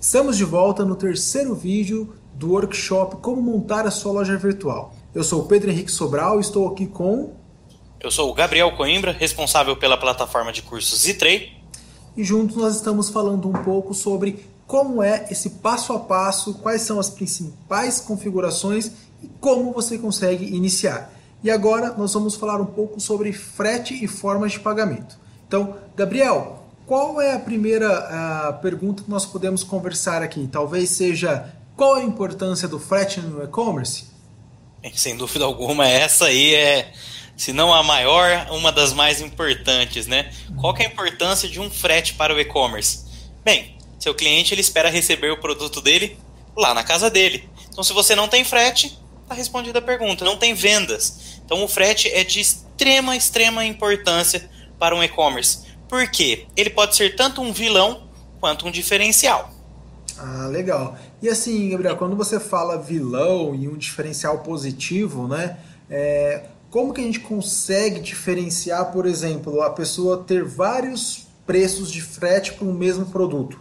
Estamos 0.00 0.38
de 0.38 0.44
volta 0.44 0.82
no 0.82 0.96
terceiro 0.96 1.54
vídeo 1.54 2.14
do 2.32 2.52
workshop 2.52 3.16
Como 3.16 3.42
Montar 3.42 3.86
a 3.86 3.90
Sua 3.90 4.12
Loja 4.12 4.34
Virtual. 4.38 4.94
Eu 5.14 5.22
sou 5.22 5.42
o 5.42 5.44
Pedro 5.44 5.70
Henrique 5.70 5.92
Sobral 5.92 6.38
e 6.38 6.40
estou 6.40 6.66
aqui 6.66 6.86
com. 6.86 7.34
Eu 8.00 8.10
sou 8.10 8.30
o 8.30 8.32
Gabriel 8.32 8.74
Coimbra, 8.74 9.12
responsável 9.12 9.76
pela 9.76 9.98
plataforma 9.98 10.54
de 10.54 10.62
cursos 10.62 11.02
Zitrei. 11.02 11.52
E 12.16 12.24
juntos 12.24 12.56
nós 12.56 12.76
estamos 12.76 13.10
falando 13.10 13.46
um 13.46 13.52
pouco 13.52 13.92
sobre 13.92 14.42
como 14.66 15.02
é 15.02 15.26
esse 15.30 15.50
passo 15.50 15.92
a 15.92 15.98
passo, 15.98 16.54
quais 16.54 16.80
são 16.80 16.98
as 16.98 17.10
principais 17.10 18.00
configurações 18.00 18.92
e 19.22 19.28
como 19.38 19.70
você 19.70 19.98
consegue 19.98 20.46
iniciar. 20.46 21.12
E 21.44 21.50
agora 21.50 21.94
nós 21.98 22.14
vamos 22.14 22.36
falar 22.36 22.58
um 22.58 22.66
pouco 22.66 22.98
sobre 23.00 23.34
frete 23.34 24.02
e 24.02 24.08
formas 24.08 24.52
de 24.52 24.60
pagamento. 24.60 25.18
Então, 25.46 25.76
Gabriel, 25.94 26.59
qual 26.90 27.20
é 27.20 27.34
a 27.34 27.38
primeira 27.38 27.88
uh, 27.88 28.60
pergunta 28.60 29.04
que 29.04 29.08
nós 29.08 29.24
podemos 29.24 29.62
conversar 29.62 30.24
aqui? 30.24 30.48
Talvez 30.50 30.90
seja 30.90 31.54
qual 31.76 31.94
a 31.94 32.02
importância 32.02 32.66
do 32.66 32.80
frete 32.80 33.20
no 33.20 33.44
e-commerce? 33.44 34.06
Sem 34.92 35.16
dúvida 35.16 35.44
alguma, 35.44 35.86
essa 35.86 36.24
aí 36.24 36.52
é, 36.52 36.92
se 37.36 37.52
não 37.52 37.72
a 37.72 37.80
maior, 37.84 38.48
uma 38.50 38.72
das 38.72 38.92
mais 38.92 39.20
importantes, 39.20 40.08
né? 40.08 40.32
Qual 40.60 40.76
é 40.78 40.82
a 40.82 40.86
importância 40.88 41.48
de 41.48 41.60
um 41.60 41.70
frete 41.70 42.14
para 42.14 42.34
o 42.34 42.40
e-commerce? 42.40 43.04
Bem, 43.44 43.78
seu 43.96 44.12
cliente 44.12 44.52
ele 44.52 44.60
espera 44.60 44.90
receber 44.90 45.30
o 45.30 45.40
produto 45.40 45.80
dele 45.80 46.18
lá 46.56 46.74
na 46.74 46.82
casa 46.82 47.08
dele. 47.08 47.48
Então, 47.68 47.84
se 47.84 47.92
você 47.92 48.16
não 48.16 48.26
tem 48.26 48.42
frete, 48.42 48.98
está 49.22 49.36
respondida 49.36 49.78
a 49.78 49.82
pergunta. 49.82 50.24
Não 50.24 50.36
tem 50.36 50.54
vendas. 50.54 51.38
Então, 51.44 51.62
o 51.62 51.68
frete 51.68 52.08
é 52.08 52.24
de 52.24 52.40
extrema, 52.40 53.14
extrema 53.14 53.64
importância 53.64 54.50
para 54.76 54.96
um 54.96 55.04
e-commerce. 55.04 55.69
Por 55.90 56.08
quê? 56.08 56.46
Ele 56.56 56.70
pode 56.70 56.94
ser 56.94 57.16
tanto 57.16 57.42
um 57.42 57.52
vilão 57.52 58.04
quanto 58.38 58.64
um 58.64 58.70
diferencial. 58.70 59.52
Ah, 60.16 60.46
legal. 60.46 60.96
E 61.20 61.28
assim, 61.28 61.70
Gabriel, 61.70 61.96
quando 61.96 62.14
você 62.14 62.38
fala 62.38 62.80
vilão 62.80 63.56
e 63.56 63.66
um 63.66 63.76
diferencial 63.76 64.38
positivo, 64.38 65.26
né? 65.26 65.58
É, 65.90 66.44
como 66.70 66.94
que 66.94 67.00
a 67.00 67.04
gente 67.04 67.18
consegue 67.18 67.98
diferenciar, 67.98 68.92
por 68.92 69.04
exemplo, 69.04 69.60
a 69.62 69.70
pessoa 69.70 70.22
ter 70.22 70.44
vários 70.44 71.26
preços 71.44 71.90
de 71.90 72.00
frete 72.00 72.52
para 72.52 72.68
o 72.68 72.72
mesmo 72.72 73.06
produto? 73.06 73.60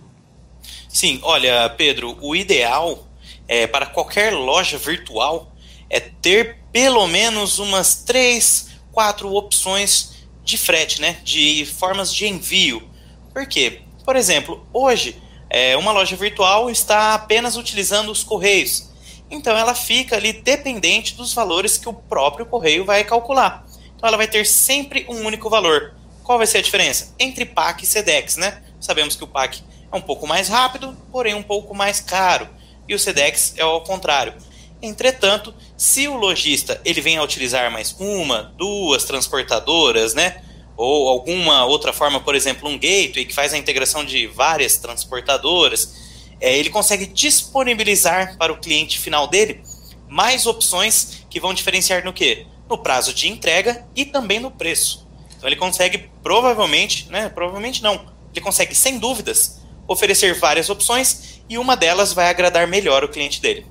Sim, 0.87 1.19
olha, 1.23 1.67
Pedro, 1.71 2.15
o 2.21 2.35
ideal 2.35 3.07
é, 3.47 3.65
para 3.65 3.87
qualquer 3.87 4.33
loja 4.33 4.77
virtual 4.77 5.51
é 5.89 5.99
ter 5.99 6.59
pelo 6.71 7.07
menos 7.07 7.57
umas 7.57 7.95
três, 8.03 8.69
quatro 8.91 9.33
opções 9.33 10.18
de 10.49 10.57
frete, 10.57 10.99
né? 10.99 11.17
De 11.23 11.65
formas 11.65 12.13
de 12.13 12.27
envio. 12.27 12.87
Por 13.33 13.45
quê? 13.45 13.81
Por 14.03 14.15
exemplo, 14.15 14.65
hoje 14.73 15.21
é, 15.49 15.77
uma 15.77 15.91
loja 15.91 16.15
virtual 16.15 16.69
está 16.69 17.13
apenas 17.13 17.55
utilizando 17.55 18.11
os 18.11 18.23
correios. 18.23 18.89
Então 19.29 19.55
ela 19.55 19.75
fica 19.75 20.15
ali 20.15 20.33
dependente 20.33 21.15
dos 21.15 21.33
valores 21.33 21.77
que 21.77 21.87
o 21.87 21.93
próprio 21.93 22.45
correio 22.45 22.83
vai 22.83 23.03
calcular. 23.03 23.65
Então 23.95 24.07
ela 24.07 24.17
vai 24.17 24.27
ter 24.27 24.45
sempre 24.45 25.05
um 25.09 25.25
único 25.25 25.49
valor. 25.49 25.93
Qual 26.23 26.37
vai 26.37 26.47
ser 26.47 26.59
a 26.59 26.61
diferença? 26.61 27.13
Entre 27.19 27.45
PAC 27.45 27.83
e 27.83 27.87
SEDEX, 27.87 28.37
né? 28.37 28.61
Sabemos 28.79 29.15
que 29.15 29.23
o 29.23 29.27
PAC 29.27 29.61
é 29.91 29.95
um 29.95 30.01
pouco 30.01 30.27
mais 30.27 30.47
rápido, 30.47 30.95
porém 31.11 31.33
um 31.33 31.43
pouco 31.43 31.75
mais 31.75 31.99
caro. 31.99 32.47
E 32.87 32.95
o 32.95 32.99
SEDEX 32.99 33.53
é 33.57 33.61
ao 33.61 33.81
contrário. 33.81 34.33
Entretanto, 34.81 35.53
se 35.75 36.07
o 36.07 36.15
lojista 36.15 36.79
ele 36.85 37.01
vem 37.01 37.17
a 37.17 37.23
utilizar 37.23 37.69
mais 37.69 37.95
uma, 37.99 38.53
duas 38.57 39.03
transportadoras, 39.03 40.13
né, 40.13 40.41
ou 40.77 41.09
alguma 41.09 41.65
outra 41.65 41.91
forma, 41.91 42.21
por 42.21 42.33
exemplo, 42.33 42.69
um 42.69 42.77
gateway 42.77 43.25
que 43.25 43.33
faz 43.33 43.53
a 43.53 43.57
integração 43.57 44.05
de 44.05 44.27
várias 44.27 44.77
transportadoras, 44.77 45.93
é, 46.39 46.57
ele 46.57 46.69
consegue 46.69 47.05
disponibilizar 47.05 48.37
para 48.37 48.53
o 48.53 48.57
cliente 48.57 48.97
final 48.97 49.27
dele 49.27 49.61
mais 50.07 50.45
opções 50.47 51.25
que 51.29 51.39
vão 51.39 51.53
diferenciar 51.53 52.05
no 52.05 52.13
que? 52.13 52.47
No 52.69 52.77
prazo 52.77 53.13
de 53.13 53.27
entrega 53.27 53.85
e 53.93 54.05
também 54.05 54.39
no 54.39 54.49
preço. 54.49 55.05
Então 55.35 55.49
ele 55.49 55.57
consegue 55.57 56.09
provavelmente, 56.23 57.09
né, 57.09 57.27
provavelmente 57.27 57.83
não, 57.83 58.05
ele 58.33 58.41
consegue 58.41 58.73
sem 58.73 58.97
dúvidas 58.97 59.59
oferecer 59.87 60.33
várias 60.35 60.69
opções 60.69 61.41
e 61.49 61.57
uma 61.57 61.75
delas 61.75 62.13
vai 62.13 62.29
agradar 62.29 62.67
melhor 62.67 63.03
o 63.03 63.09
cliente 63.09 63.41
dele. 63.41 63.65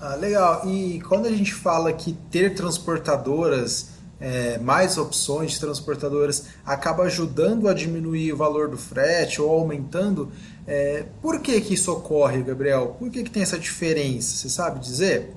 Ah, 0.00 0.14
legal. 0.14 0.62
E 0.66 1.00
quando 1.00 1.26
a 1.26 1.30
gente 1.30 1.52
fala 1.52 1.92
que 1.92 2.12
ter 2.30 2.54
transportadoras, 2.54 3.90
é, 4.20 4.58
mais 4.58 4.98
opções 4.98 5.52
de 5.52 5.60
transportadoras, 5.60 6.48
acaba 6.64 7.04
ajudando 7.04 7.68
a 7.68 7.74
diminuir 7.74 8.32
o 8.32 8.36
valor 8.36 8.68
do 8.68 8.76
frete 8.76 9.40
ou 9.40 9.50
aumentando, 9.50 10.30
é, 10.66 11.04
por 11.22 11.40
que, 11.40 11.60
que 11.60 11.74
isso 11.74 11.92
ocorre, 11.92 12.42
Gabriel? 12.42 12.96
Por 12.98 13.10
que, 13.10 13.22
que 13.22 13.30
tem 13.30 13.42
essa 13.42 13.58
diferença? 13.58 14.36
Você 14.36 14.48
sabe 14.48 14.80
dizer? 14.80 15.34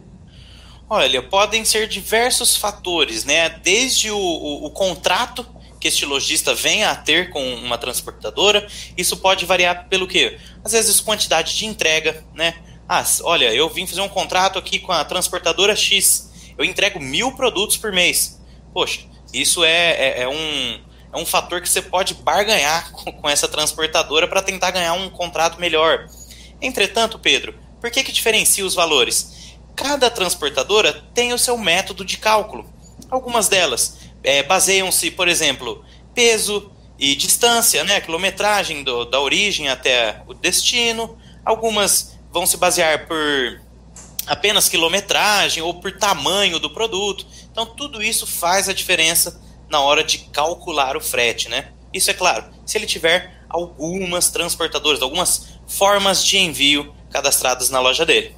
Olha, 0.89 1.21
podem 1.21 1.63
ser 1.63 1.87
diversos 1.87 2.55
fatores, 2.55 3.23
né? 3.23 3.49
Desde 3.49 4.09
o, 4.09 4.17
o, 4.17 4.65
o 4.65 4.71
contrato 4.71 5.45
que 5.79 5.87
este 5.87 6.05
lojista 6.05 6.53
venha 6.53 6.89
a 6.91 6.95
ter 6.95 7.29
com 7.29 7.41
uma 7.55 7.77
transportadora, 7.77 8.67
isso 8.97 9.15
pode 9.17 9.45
variar 9.45 9.87
pelo 9.87 10.07
quê? 10.07 10.37
Às 10.63 10.73
vezes 10.73 10.99
quantidade 10.99 11.55
de 11.55 11.65
entrega, 11.65 12.23
né? 12.33 12.55
Ah, 12.91 13.05
olha, 13.22 13.53
eu 13.53 13.69
vim 13.69 13.85
fazer 13.85 14.01
um 14.01 14.09
contrato 14.09 14.57
aqui 14.57 14.79
com 14.79 14.91
a 14.91 15.05
transportadora 15.05 15.75
X. 15.75 16.31
Eu 16.57 16.66
entrego 16.66 17.00
mil 17.00 17.33
produtos 17.33 17.77
por 17.77 17.91
mês. 17.91 18.41
Poxa, 18.73 19.01
isso 19.31 19.63
é, 19.63 19.91
é, 19.91 20.22
é 20.23 20.27
um, 20.27 20.79
é 21.13 21.17
um 21.17 21.23
fator 21.23 21.61
que 21.61 21.69
você 21.69 21.83
pode 21.83 22.16
barganhar 22.16 22.89
com, 22.91 23.11
com 23.11 23.29
essa 23.29 23.47
transportadora 23.47 24.27
para 24.27 24.41
tentar 24.41 24.72
ganhar 24.72 24.94
um 24.94 25.07
contrato 25.07 25.59
melhor. 25.59 26.07
Entretanto, 26.59 27.19
Pedro, 27.19 27.53
por 27.79 27.91
que, 27.91 28.03
que 28.03 28.11
diferencia 28.11 28.66
os 28.66 28.73
valores? 28.73 29.53
Cada 29.75 30.09
transportadora 30.09 30.91
tem 31.13 31.31
o 31.31 31.38
seu 31.38 31.59
método 31.59 32.03
de 32.03 32.17
cálculo. 32.17 32.67
Algumas 33.07 33.47
delas 33.47 34.00
é, 34.23 34.41
baseiam-se, 34.41 35.11
por 35.11 35.27
exemplo, 35.27 35.85
peso 36.16 36.71
e 36.97 37.16
distância, 37.16 37.83
né, 37.83 38.01
quilometragem 38.01 38.83
do, 38.83 39.06
da 39.06 39.21
origem 39.21 39.69
até 39.69 40.23
o 40.27 40.33
destino. 40.33 41.16
Algumas 41.45 42.19
vão 42.31 42.45
se 42.45 42.57
basear 42.57 43.07
por 43.07 43.62
apenas 44.28 44.69
quilometragem 44.69 45.63
ou 45.63 45.73
por 45.73 45.91
tamanho 45.91 46.59
do 46.59 46.69
produto. 46.69 47.25
Então, 47.51 47.66
tudo 47.66 48.01
isso 48.01 48.28
faz 48.28 48.69
a 48.69 48.73
diferença 48.73 49.41
na 49.69 49.81
hora 49.81 50.03
de 50.03 50.19
calcular 50.19 50.95
o 50.95 51.01
frete, 51.01 51.50
né? 51.50 51.69
Isso 51.94 52.12
é 52.12 52.13
claro, 52.13 52.45
se 52.66 52.78
ele 52.78 52.85
tiver 52.85 53.44
algumas 53.50 54.29
transportadoras, 54.29 55.01
algumas 55.01 55.47
formas 55.68 56.23
de 56.23 56.38
envio 56.38 56.94
cadastradas 57.09 57.69
na 57.69 57.79
loja 57.79 58.06
dele. 58.06 58.35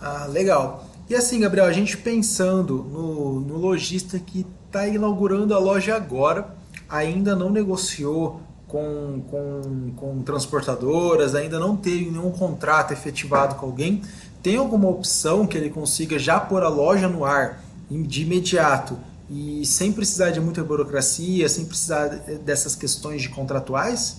Ah, 0.00 0.26
legal. 0.26 0.86
E 1.08 1.14
assim, 1.14 1.40
Gabriel, 1.40 1.66
a 1.66 1.72
gente 1.72 1.96
pensando 1.96 2.82
no, 2.82 3.40
no 3.40 3.58
lojista 3.58 4.18
que 4.18 4.46
está 4.66 4.88
inaugurando 4.88 5.54
a 5.54 5.58
loja 5.58 5.94
agora, 5.94 6.56
ainda 6.88 7.36
não 7.36 7.50
negociou 7.50 8.40
com, 8.68 9.22
com, 9.30 9.92
com 9.96 10.22
transportadoras, 10.22 11.34
ainda 11.34 11.58
não 11.58 11.76
teve 11.76 12.10
nenhum 12.10 12.30
contrato 12.30 12.92
efetivado 12.92 13.54
com 13.54 13.66
alguém, 13.66 14.02
tem 14.42 14.56
alguma 14.56 14.88
opção 14.88 15.46
que 15.46 15.56
ele 15.56 15.70
consiga 15.70 16.18
já 16.18 16.38
pôr 16.38 16.62
a 16.62 16.68
loja 16.68 17.08
no 17.08 17.24
ar 17.24 17.62
de 17.90 18.22
imediato 18.22 18.98
e 19.30 19.64
sem 19.64 19.92
precisar 19.92 20.30
de 20.30 20.40
muita 20.40 20.62
burocracia, 20.62 21.48
sem 21.48 21.64
precisar 21.64 22.08
dessas 22.44 22.74
questões 22.76 23.22
de 23.22 23.28
contratuais? 23.28 24.18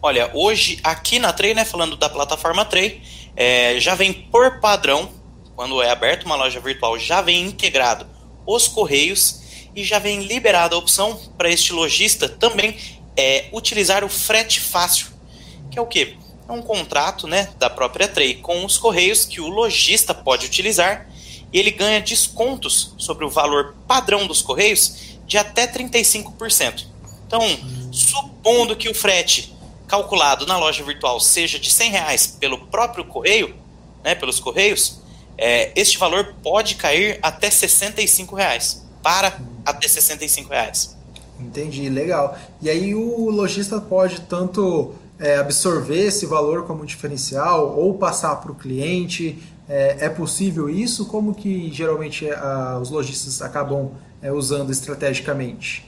Olha, 0.00 0.30
hoje 0.34 0.78
aqui 0.82 1.18
na 1.18 1.32
Trey, 1.32 1.54
né, 1.54 1.64
falando 1.64 1.96
da 1.96 2.08
plataforma 2.08 2.64
Trey, 2.64 3.02
é, 3.36 3.78
já 3.80 3.94
vem 3.94 4.12
por 4.12 4.60
padrão, 4.60 5.08
quando 5.56 5.82
é 5.82 5.90
aberto 5.90 6.24
uma 6.24 6.36
loja 6.36 6.60
virtual, 6.60 6.98
já 6.98 7.20
vem 7.20 7.46
integrado 7.46 8.06
os 8.46 8.68
correios 8.68 9.40
e 9.74 9.84
já 9.84 9.98
vem 9.98 10.24
liberada 10.24 10.74
a 10.74 10.78
opção 10.78 11.18
para 11.36 11.50
este 11.50 11.72
lojista 11.72 12.28
também 12.28 12.76
é 13.18 13.48
utilizar 13.52 14.04
o 14.04 14.08
frete 14.08 14.60
fácil, 14.60 15.08
que 15.72 15.78
é 15.78 15.82
o 15.82 15.86
que? 15.86 16.16
É 16.48 16.52
um 16.52 16.62
contrato 16.62 17.26
né, 17.26 17.48
da 17.58 17.68
própria 17.68 18.06
Trey 18.06 18.36
com 18.36 18.64
os 18.64 18.78
correios 18.78 19.24
que 19.24 19.40
o 19.40 19.48
lojista 19.48 20.14
pode 20.14 20.46
utilizar 20.46 21.10
e 21.52 21.58
ele 21.58 21.72
ganha 21.72 22.00
descontos 22.00 22.94
sobre 22.96 23.24
o 23.24 23.28
valor 23.28 23.74
padrão 23.88 24.26
dos 24.26 24.40
correios 24.40 25.18
de 25.26 25.36
até 25.36 25.66
35%. 25.66 26.86
Então, 27.26 27.42
supondo 27.90 28.76
que 28.76 28.88
o 28.88 28.94
frete 28.94 29.52
calculado 29.88 30.46
na 30.46 30.56
loja 30.56 30.84
virtual 30.84 31.18
seja 31.18 31.58
de 31.58 31.70
100 31.70 31.90
reais 31.90 32.26
pelo 32.26 32.66
próprio 32.66 33.04
correio, 33.04 33.54
né, 34.04 34.14
pelos 34.14 34.38
correios, 34.38 35.00
é, 35.36 35.72
este 35.74 35.98
valor 35.98 36.36
pode 36.42 36.76
cair 36.76 37.18
até 37.22 37.50
65 37.50 38.36
reais, 38.36 38.86
para 39.02 39.38
até 39.64 39.88
65 39.88 40.50
reais. 40.50 40.97
Entendi, 41.38 41.88
legal. 41.88 42.36
E 42.60 42.68
aí 42.68 42.94
o 42.94 43.30
lojista 43.30 43.80
pode 43.80 44.22
tanto 44.22 44.94
é, 45.18 45.36
absorver 45.36 46.06
esse 46.06 46.26
valor 46.26 46.66
como 46.66 46.84
diferencial 46.84 47.78
ou 47.78 47.94
passar 47.94 48.36
para 48.36 48.52
o 48.52 48.54
cliente. 48.54 49.38
É, 49.68 50.06
é, 50.06 50.08
possível 50.08 50.68
isso? 50.68 51.06
Como 51.06 51.34
que 51.34 51.70
geralmente 51.72 52.26
é, 52.26 52.34
os 52.80 52.90
lojistas 52.90 53.42
acabam 53.42 53.92
é, 54.22 54.32
usando 54.32 54.70
estrategicamente? 54.70 55.84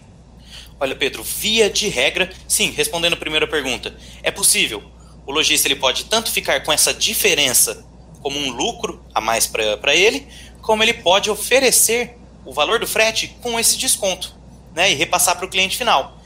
Olha, 0.78 0.94
Pedro, 0.94 1.22
via 1.22 1.68
de 1.68 1.88
regra, 1.88 2.30
sim, 2.48 2.70
respondendo 2.70 3.14
a 3.14 3.16
primeira 3.16 3.46
pergunta, 3.46 3.94
é 4.22 4.30
possível. 4.30 4.82
O 5.26 5.30
o 5.30 5.32
lojista 5.32 5.68
ele 5.68 5.76
pode 5.76 6.06
tanto 6.06 6.28
ficar 6.32 6.64
com 6.64 6.72
essa 6.72 6.92
diferença 6.92 7.84
como 8.20 8.36
um 8.36 8.50
lucro 8.50 9.00
a 9.14 9.20
mais 9.20 9.46
para 9.46 9.94
ele, 9.94 10.26
como 10.60 10.82
ele 10.82 10.92
pode 10.92 11.30
oferecer 11.30 12.16
o 12.44 12.52
valor 12.52 12.80
do 12.80 12.86
frete 12.86 13.36
com 13.40 13.58
esse 13.58 13.78
desconto 13.78 14.39
né, 14.74 14.90
e 14.90 14.94
repassar 14.94 15.36
para 15.36 15.46
o 15.46 15.48
cliente 15.48 15.76
final. 15.76 16.18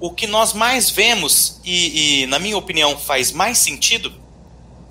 O 0.00 0.10
que 0.12 0.26
nós 0.26 0.52
mais 0.52 0.90
vemos, 0.90 1.60
e, 1.64 2.22
e 2.22 2.26
na 2.26 2.38
minha 2.38 2.56
opinião 2.56 2.96
faz 2.96 3.32
mais 3.32 3.58
sentido, 3.58 4.12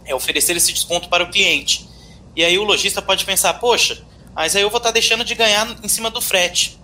é 0.05 0.13
oferecer 0.13 0.55
esse 0.55 0.71
desconto 0.73 1.09
para 1.09 1.23
o 1.23 1.29
cliente. 1.29 1.87
E 2.35 2.43
aí 2.43 2.57
o 2.57 2.63
lojista 2.63 3.01
pode 3.01 3.25
pensar, 3.25 3.53
poxa, 3.55 4.03
mas 4.35 4.55
aí 4.55 4.61
eu 4.61 4.69
vou 4.69 4.77
estar 4.77 4.89
tá 4.89 4.93
deixando 4.93 5.23
de 5.23 5.33
ganhar 5.33 5.75
em 5.83 5.87
cima 5.87 6.09
do 6.09 6.21
frete. 6.21 6.77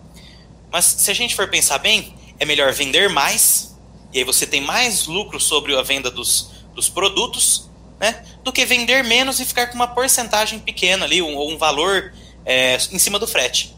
Mas 0.72 0.86
se 0.86 1.12
a 1.12 1.14
gente 1.14 1.36
for 1.36 1.48
pensar 1.50 1.78
bem, 1.78 2.16
é 2.40 2.46
melhor 2.46 2.72
vender 2.74 3.10
mais, 3.10 3.78
e 4.12 4.20
aí 4.20 4.24
você 4.24 4.46
tem 4.46 4.62
mais 4.62 5.06
lucro 5.06 5.40
sobre 5.40 5.78
a 5.78 5.82
venda 5.82 6.10
dos, 6.10 6.50
dos 6.74 6.90
produtos, 6.90 7.70
né, 8.00 8.24
do 8.44 8.52
que 8.52 8.66
vender 8.66 9.04
menos 9.04 9.40
e 9.40 9.46
ficar 9.46 9.68
com 9.68 9.76
uma 9.76 9.88
porcentagem 9.88 10.60
pequena 10.60 11.06
ali, 11.06 11.22
ou 11.22 11.30
um, 11.30 11.54
um, 11.54 11.58
valor 11.58 12.14
é, 12.46 12.78
em 12.92 13.00
cima 13.00 13.20
do 13.20 13.28
frete. 13.28 13.76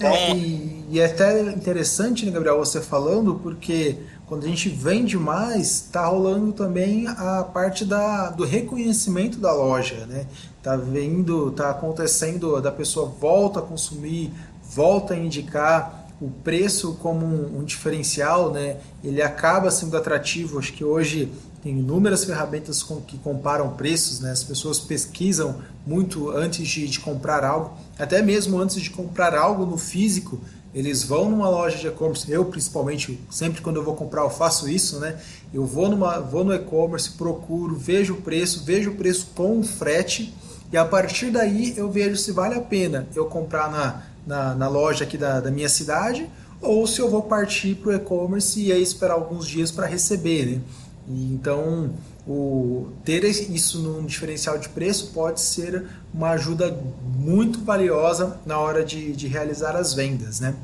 É, 0.00 0.06
então... 0.06 0.14
É, 0.14 0.36
e, 0.36 0.81
e, 0.92 1.00
é 1.00 1.06
até 1.06 1.40
interessante, 1.52 2.26
né, 2.26 2.30
Gabriel, 2.30 2.58
você 2.58 2.80
falando, 2.80 3.34
porque 3.36 3.96
quando 4.26 4.44
a 4.44 4.48
gente 4.48 4.68
vende 4.68 5.18
mais, 5.18 5.66
está 5.66 6.06
rolando 6.06 6.52
também 6.52 7.06
a 7.06 7.42
parte 7.42 7.84
da, 7.84 8.30
do 8.30 8.44
reconhecimento 8.44 9.38
da 9.38 9.52
loja, 9.52 10.06
né? 10.06 10.26
Tá 10.62 10.76
vendo, 10.76 11.50
tá 11.52 11.70
acontecendo, 11.70 12.60
da 12.60 12.70
pessoa 12.70 13.06
volta 13.06 13.58
a 13.58 13.62
consumir, 13.62 14.32
volta 14.62 15.14
a 15.14 15.16
indicar 15.16 16.08
o 16.20 16.30
preço 16.30 16.96
como 17.02 17.26
um, 17.26 17.58
um 17.58 17.64
diferencial, 17.64 18.52
né? 18.52 18.76
Ele 19.02 19.20
acaba 19.20 19.70
sendo 19.70 19.96
atrativo. 19.96 20.58
Acho 20.58 20.72
que 20.72 20.84
hoje 20.84 21.32
tem 21.62 21.78
inúmeras 21.78 22.24
ferramentas 22.24 22.82
com, 22.82 23.00
que 23.00 23.18
comparam 23.18 23.70
preços, 23.70 24.20
né? 24.20 24.30
As 24.30 24.44
pessoas 24.44 24.78
pesquisam 24.78 25.56
muito 25.86 26.30
antes 26.30 26.66
de, 26.68 26.86
de 26.88 27.00
comprar 27.00 27.44
algo, 27.44 27.76
até 27.98 28.22
mesmo 28.22 28.58
antes 28.58 28.80
de 28.80 28.90
comprar 28.90 29.34
algo 29.34 29.66
no 29.66 29.76
físico, 29.76 30.40
eles 30.74 31.04
vão 31.04 31.30
numa 31.30 31.48
loja 31.48 31.76
de 31.76 31.86
e-commerce, 31.86 32.30
eu 32.30 32.44
principalmente, 32.46 33.20
sempre 33.30 33.60
quando 33.60 33.76
eu 33.76 33.84
vou 33.84 33.94
comprar 33.94 34.22
eu 34.22 34.30
faço 34.30 34.68
isso, 34.68 34.98
né? 34.98 35.20
Eu 35.52 35.66
vou, 35.66 35.88
numa, 35.88 36.18
vou 36.18 36.44
no 36.44 36.54
e-commerce, 36.54 37.10
procuro, 37.10 37.76
vejo 37.76 38.14
o 38.14 38.22
preço, 38.22 38.64
vejo 38.64 38.90
o 38.90 38.94
preço 38.94 39.28
com 39.34 39.62
frete 39.62 40.34
e 40.72 40.76
a 40.76 40.84
partir 40.84 41.30
daí 41.30 41.74
eu 41.76 41.90
vejo 41.90 42.16
se 42.16 42.32
vale 42.32 42.54
a 42.54 42.60
pena 42.60 43.06
eu 43.14 43.26
comprar 43.26 43.70
na, 43.70 44.02
na, 44.26 44.54
na 44.54 44.68
loja 44.68 45.04
aqui 45.04 45.18
da, 45.18 45.40
da 45.40 45.50
minha 45.50 45.68
cidade 45.68 46.28
ou 46.60 46.86
se 46.86 47.00
eu 47.00 47.10
vou 47.10 47.22
partir 47.22 47.74
para 47.74 47.90
o 47.90 47.94
e-commerce 47.94 48.58
e 48.60 48.72
aí 48.72 48.82
esperar 48.82 49.14
alguns 49.14 49.46
dias 49.46 49.70
para 49.70 49.86
receber, 49.86 50.46
né? 50.46 50.60
Então, 51.08 51.90
o, 52.26 52.88
ter 53.04 53.24
isso 53.24 53.78
num 53.80 54.06
diferencial 54.06 54.56
de 54.58 54.68
preço 54.68 55.10
pode 55.12 55.40
ser 55.40 55.84
uma 56.14 56.30
ajuda 56.30 56.76
muito 57.16 57.60
valiosa 57.64 58.38
na 58.46 58.58
hora 58.58 58.84
de, 58.84 59.12
de 59.12 59.26
realizar 59.26 59.74
as 59.74 59.92
vendas, 59.94 60.40
né? 60.40 60.54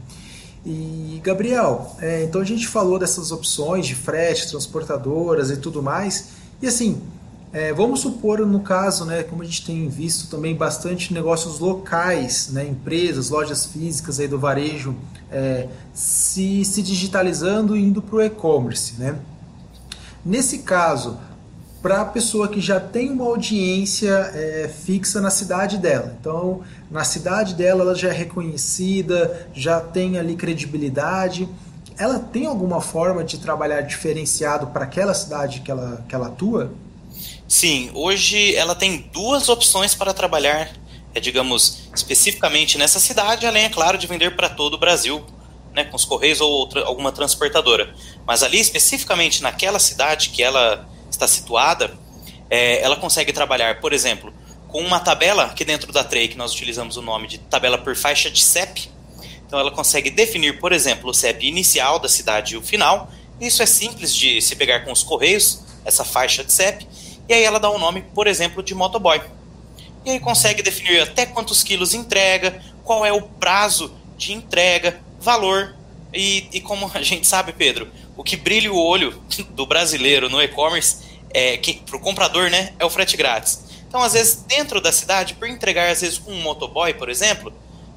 E 0.64 1.20
Gabriel, 1.22 1.96
é, 2.00 2.25
então 2.25 2.40
a 2.40 2.44
gente 2.44 2.66
falou 2.66 2.99
dessas 2.99 3.32
opções 3.32 3.87
de 3.87 3.94
frete, 3.94 4.49
transportadoras 4.49 5.50
e 5.50 5.56
tudo 5.56 5.82
mais. 5.82 6.28
E 6.60 6.66
assim, 6.66 7.00
é, 7.52 7.72
vamos 7.72 8.00
supor 8.00 8.40
no 8.46 8.61
caso, 8.61 9.04
né, 9.04 9.22
como 9.22 9.43
a 9.43 9.44
gente 9.44 9.64
tem 9.64 9.88
visto 9.88 10.28
também 10.28 10.54
bastante 10.54 11.14
negócios 11.14 11.58
locais, 11.58 12.50
né, 12.50 12.66
empresas, 12.66 13.31
lojas 13.31 13.64
físicas 13.66 14.20
aí 14.20 14.28
do 14.28 14.38
varejo 14.38 14.94
é, 15.31 15.69
se, 15.94 16.64
se 16.64 16.82
digitalizando 16.82 17.76
e 17.76 17.82
indo 17.82 18.02
para 18.02 18.16
o 18.16 18.22
e-commerce, 18.22 18.94
né? 18.99 19.19
Nesse 20.25 20.58
caso, 20.58 21.19
para 21.82 22.00
a 22.00 22.04
pessoa 22.04 22.48
que 22.48 22.60
já 22.60 22.80
tem 22.80 23.10
uma 23.10 23.25
audiência 23.25 24.10
é, 24.34 24.69
fixa 24.84 25.20
na 25.20 25.30
cidade 25.30 25.78
dela. 25.78 26.16
Então, 26.20 26.62
na 26.90 27.04
cidade 27.04 27.54
dela, 27.54 27.82
ela 27.82 27.94
já 27.94 28.08
é 28.08 28.12
reconhecida, 28.12 29.48
já 29.54 29.80
tem 29.80 30.19
ali 30.19 30.34
credibilidade. 30.34 31.48
Ela 31.96 32.19
tem 32.19 32.46
alguma 32.46 32.80
forma 32.80 33.22
de 33.22 33.38
trabalhar 33.38 33.82
diferenciado 33.82 34.69
para 34.69 34.84
aquela 34.84 35.14
cidade 35.14 35.60
que 35.60 35.70
ela, 35.70 36.04
que 36.08 36.14
ela 36.14 36.28
atua? 36.28 36.72
Sim, 37.46 37.90
hoje 37.94 38.54
ela 38.56 38.75
tem 38.75 39.08
duas 39.12 39.48
opções 39.48 39.94
para 39.94 40.12
trabalhar, 40.12 40.70
é, 41.14 41.20
digamos, 41.20 41.88
especificamente 41.94 42.76
nessa 42.76 42.98
cidade, 42.98 43.46
além, 43.46 43.64
é 43.64 43.69
claro, 43.69 43.96
de 43.96 44.06
vender 44.06 44.36
para 44.36 44.48
todo 44.48 44.75
o 44.75 44.78
Brasil, 44.78 45.25
né, 45.75 45.84
com 45.84 45.96
os 45.96 46.04
Correios 46.04 46.40
ou 46.40 46.50
outra, 46.50 46.84
alguma 46.84 47.12
transportadora. 47.12 47.94
Mas 48.26 48.42
ali, 48.42 48.58
especificamente 48.58 49.42
naquela 49.42 49.78
cidade 49.78 50.30
que 50.30 50.42
ela 50.42 50.88
está 51.19 51.29
situada, 51.29 51.97
é, 52.49 52.81
ela 52.81 52.97
consegue 52.97 53.32
trabalhar, 53.32 53.81
por 53.81 53.93
exemplo, 53.93 54.32
com 54.69 54.81
uma 54.81 55.00
tabela, 55.00 55.44
aqui 55.44 55.65
dentro 55.65 55.93
da 55.93 56.05
Trey, 56.05 56.29
que 56.29 56.37
nós 56.37 56.53
utilizamos 56.53 56.97
o 56.97 57.03
nome 57.03 57.26
de 57.26 57.38
tabela 57.38 57.79
por 57.79 57.97
faixa 57.97 58.31
de 58.31 58.43
CEP. 58.43 58.91
Então 59.47 59.59
ela 59.59 59.70
consegue 59.70 60.11
definir, 60.11 60.59
por 60.59 60.73
exemplo, 60.73 61.11
o 61.11 61.15
CEP 61.15 61.47
inicial 61.47 61.99
da 61.99 62.09
cidade 62.09 62.55
e 62.55 62.56
o 62.56 62.62
final. 62.62 63.11
Isso 63.41 63.62
é 63.62 63.67
simples 63.67 64.15
de 64.15 64.41
se 64.43 64.55
pegar 64.56 64.85
com 64.85 64.93
os 64.93 65.03
Correios, 65.03 65.61
essa 65.85 66.05
faixa 66.05 66.44
de 66.44 66.53
CEP. 66.53 66.87
E 67.29 67.32
aí 67.32 67.43
ela 67.43 67.59
dá 67.59 67.71
o 67.71 67.79
nome, 67.79 68.03
por 68.14 68.26
exemplo, 68.26 68.62
de 68.62 68.75
motoboy. 68.75 69.21
E 70.05 70.11
aí 70.11 70.21
consegue 70.21 70.62
definir 70.62 71.00
até 71.00 71.26
quantos 71.26 71.62
quilos 71.62 71.94
entrega, 71.94 72.62
qual 72.85 73.05
é 73.05 73.12
o 73.12 73.23
prazo 73.23 73.94
de 74.17 74.32
entrega, 74.32 75.00
valor. 75.19 75.75
E, 76.12 76.49
e 76.53 76.61
como 76.61 76.91
a 76.93 77.03
gente 77.03 77.26
sabe, 77.26 77.53
Pedro, 77.53 77.88
o 78.17 78.25
que 78.25 78.37
brilha 78.37 78.73
o 78.73 78.79
olho 78.79 79.23
do 79.50 79.64
brasileiro 79.64 80.29
no 80.29 80.43
e-commerce 80.43 81.07
é 81.32 81.58
para 81.86 81.96
o 81.96 82.00
comprador, 82.00 82.50
né, 82.50 82.72
é 82.78 82.84
o 82.84 82.90
frete 82.90 83.16
grátis. 83.16 83.64
Então, 83.88 84.02
às 84.02 84.12
vezes, 84.12 84.44
dentro 84.46 84.80
da 84.80 84.92
cidade, 84.92 85.34
por 85.34 85.48
entregar 85.48 85.90
às 85.90 86.02
vezes 86.02 86.20
um 86.26 86.42
motoboy, 86.42 86.92
por 86.94 87.08
exemplo, 87.08 87.52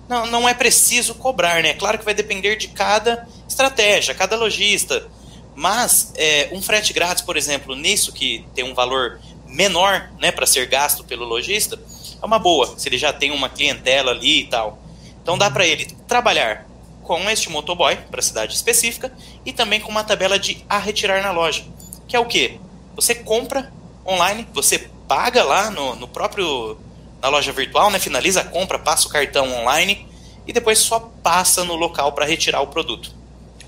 não, 0.07 0.25
não 0.25 0.49
é 0.49 0.53
preciso 0.53 1.15
cobrar, 1.15 1.61
né? 1.61 1.73
Claro 1.73 1.99
que 1.99 2.05
vai 2.05 2.13
depender 2.13 2.55
de 2.55 2.69
cada 2.69 3.27
estratégia, 3.47 4.13
cada 4.13 4.35
lojista. 4.35 5.05
Mas 5.53 6.13
é, 6.15 6.49
um 6.53 6.61
frete 6.61 6.93
grátis, 6.93 7.23
por 7.23 7.35
exemplo, 7.35 7.75
nisso 7.75 8.13
que 8.13 8.45
tem 8.55 8.63
um 8.63 8.73
valor 8.73 9.19
menor, 9.47 10.09
né, 10.19 10.31
para 10.31 10.45
ser 10.45 10.65
gasto 10.65 11.03
pelo 11.03 11.25
lojista, 11.25 11.77
é 12.21 12.25
uma 12.25 12.39
boa. 12.39 12.73
Se 12.77 12.87
ele 12.87 12.97
já 12.97 13.11
tem 13.11 13.31
uma 13.31 13.49
clientela 13.49 14.11
ali 14.11 14.41
e 14.41 14.45
tal, 14.47 14.79
então 15.21 15.37
dá 15.37 15.51
para 15.51 15.65
ele 15.65 15.85
trabalhar 16.07 16.65
com 17.03 17.29
este 17.29 17.49
motoboy 17.49 17.97
para 18.09 18.21
cidade 18.21 18.55
específica 18.55 19.11
e 19.45 19.51
também 19.51 19.81
com 19.81 19.91
uma 19.91 20.03
tabela 20.03 20.39
de 20.39 20.63
a 20.69 20.77
retirar 20.77 21.21
na 21.21 21.31
loja, 21.31 21.65
que 22.07 22.15
é 22.15 22.19
o 22.19 22.25
que? 22.25 22.59
Você 22.95 23.15
compra 23.15 23.71
online, 24.05 24.47
você 24.53 24.89
paga 25.07 25.43
lá 25.43 25.69
no, 25.69 25.95
no 25.95 26.07
próprio 26.07 26.77
na 27.21 27.29
loja 27.29 27.51
virtual, 27.51 27.91
né? 27.91 27.99
Finaliza 27.99 28.41
a 28.41 28.43
compra, 28.43 28.79
passa 28.79 29.07
o 29.07 29.11
cartão 29.11 29.51
online 29.61 30.07
e 30.47 30.53
depois 30.53 30.79
só 30.79 30.99
passa 31.21 31.63
no 31.63 31.75
local 31.75 32.13
para 32.13 32.25
retirar 32.25 32.61
o 32.61 32.67
produto. 32.67 33.11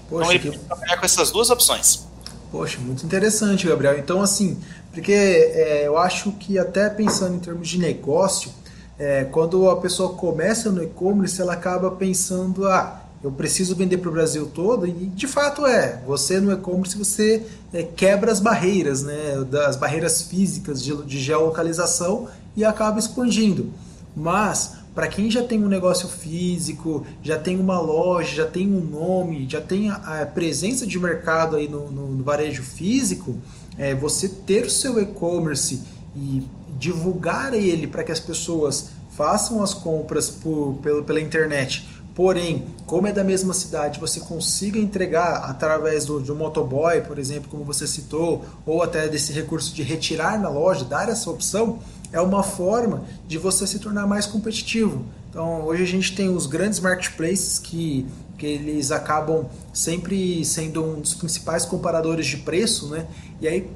Poxa, 0.10 0.24
então 0.24 0.32
ele 0.32 0.40
que... 0.40 0.48
pode 0.50 0.60
trabalhar 0.60 0.98
com 0.98 1.06
essas 1.06 1.32
duas 1.32 1.50
opções. 1.50 2.08
Poxa, 2.52 2.80
muito 2.80 3.06
interessante, 3.06 3.68
Gabriel. 3.68 3.98
Então, 3.98 4.22
assim, 4.22 4.62
porque 4.92 5.12
é, 5.12 5.88
eu 5.88 5.98
acho 5.98 6.32
que 6.34 6.58
até 6.60 6.90
pensando 6.90 7.36
em 7.36 7.40
termos 7.40 7.68
de 7.68 7.80
negócio, 7.80 8.52
é, 8.98 9.24
quando 9.26 9.70
a 9.70 9.78
pessoa 9.78 10.14
começa 10.14 10.72
no 10.72 10.84
e-commerce, 10.84 11.42
ela 11.42 11.54
acaba 11.54 11.92
pensando, 11.92 12.68
ah, 12.68 13.03
eu 13.24 13.32
preciso 13.32 13.74
vender 13.74 14.00
para 14.00 14.10
o 14.10 14.12
Brasil 14.12 14.46
todo, 14.54 14.86
e 14.86 14.92
de 14.92 15.28
fato 15.28 15.66
é. 15.66 16.02
Você 16.06 16.42
no 16.42 16.52
e-commerce 16.52 16.98
você 16.98 17.42
é, 17.74 17.82
quebra 17.82 18.32
as 18.32 18.42
barreiras, 18.42 19.02
né, 19.02 19.46
das 19.50 19.78
barreiras 19.78 20.24
físicas 20.24 20.84
de, 20.84 20.94
de 21.04 21.20
geolocalização 21.20 22.28
e 22.56 22.66
acaba 22.66 23.00
expandindo. 23.00 23.72
Mas 24.16 24.74
para 24.94 25.08
quem 25.08 25.32
já 25.32 25.42
tem 25.42 25.64
um 25.64 25.70
negócio 25.70 26.08
físico, 26.10 27.06
já 27.24 27.40
tem 27.40 27.58
uma 27.60 27.80
loja, 27.80 28.36
já 28.36 28.46
tem 28.46 28.68
um 28.68 28.82
nome, 28.82 29.48
já 29.50 29.62
tem 29.62 29.90
a, 29.90 30.30
presença 30.32 30.86
de 30.86 31.00
mercado 31.00 31.56
aí 31.56 31.68
no, 31.68 31.90
no, 31.90 32.08
no 32.10 32.24
varejo 32.24 32.62
físico, 32.62 33.38
é, 33.78 33.96
você 33.96 34.28
ter 34.28 34.66
o 34.66 34.70
seu 34.70 35.02
e-commerce 35.02 35.82
e 36.16 36.44
divulgar 36.78 37.54
ele 37.54 37.88
para 37.88 38.04
que 38.04 38.12
as 38.12 38.20
pessoas 38.20 38.90
façam 39.16 39.64
as 39.64 39.74
compras 39.74 40.30
por, 40.30 40.78
pelo, 40.84 41.04
pela 41.04 41.22
internet 41.22 41.88
Porém, 42.16 42.68
como 42.86 43.08
é 43.08 43.12
da 43.12 43.24
mesma 43.24 43.54
cidade, 43.54 44.00
você 44.00 44.20
consiga 44.20 44.78
entregar 44.78 45.50
através 45.50 46.06
do, 46.06 46.22
de 46.22 46.32
um 46.32 46.36
motoboy, 46.36 47.02
por 47.02 47.18
exemplo, 47.18 47.50
como 47.50 47.64
você 47.64 47.88
citou, 47.88 48.46
ou 48.66 48.84
até 48.84 49.08
desse 49.08 49.34
recurso 49.34 49.74
de 49.74 49.82
retirar 49.82 50.40
na 50.40 50.48
loja, 50.48 50.86
dar 50.86 51.10
essa 51.10 51.30
opção, 51.30 51.80
é 52.12 52.22
uma 52.22 52.44
forma 52.44 53.04
de 53.28 53.40
você 53.40 53.66
se 53.66 53.80
tornar 53.80 54.06
mais 54.06 54.28
competitivo. 54.28 55.04
Então, 55.30 55.64
hoje 55.66 55.82
a 55.82 55.88
gente 55.88 56.16
tem 56.16 56.30
os 56.30 56.46
grandes 56.46 56.80
marketplaces 56.80 57.58
que, 57.58 58.06
que 58.38 58.46
eles 58.46 58.92
acabam 58.92 59.46
sempre 59.74 60.46
sendo 60.46 60.84
um 60.84 61.02
dos 61.02 61.16
principais 61.16 61.66
comparadores 61.66 62.28
de 62.28 62.38
preço, 62.38 62.90
né? 62.90 63.08
E 63.42 63.48
aí, 63.48 63.68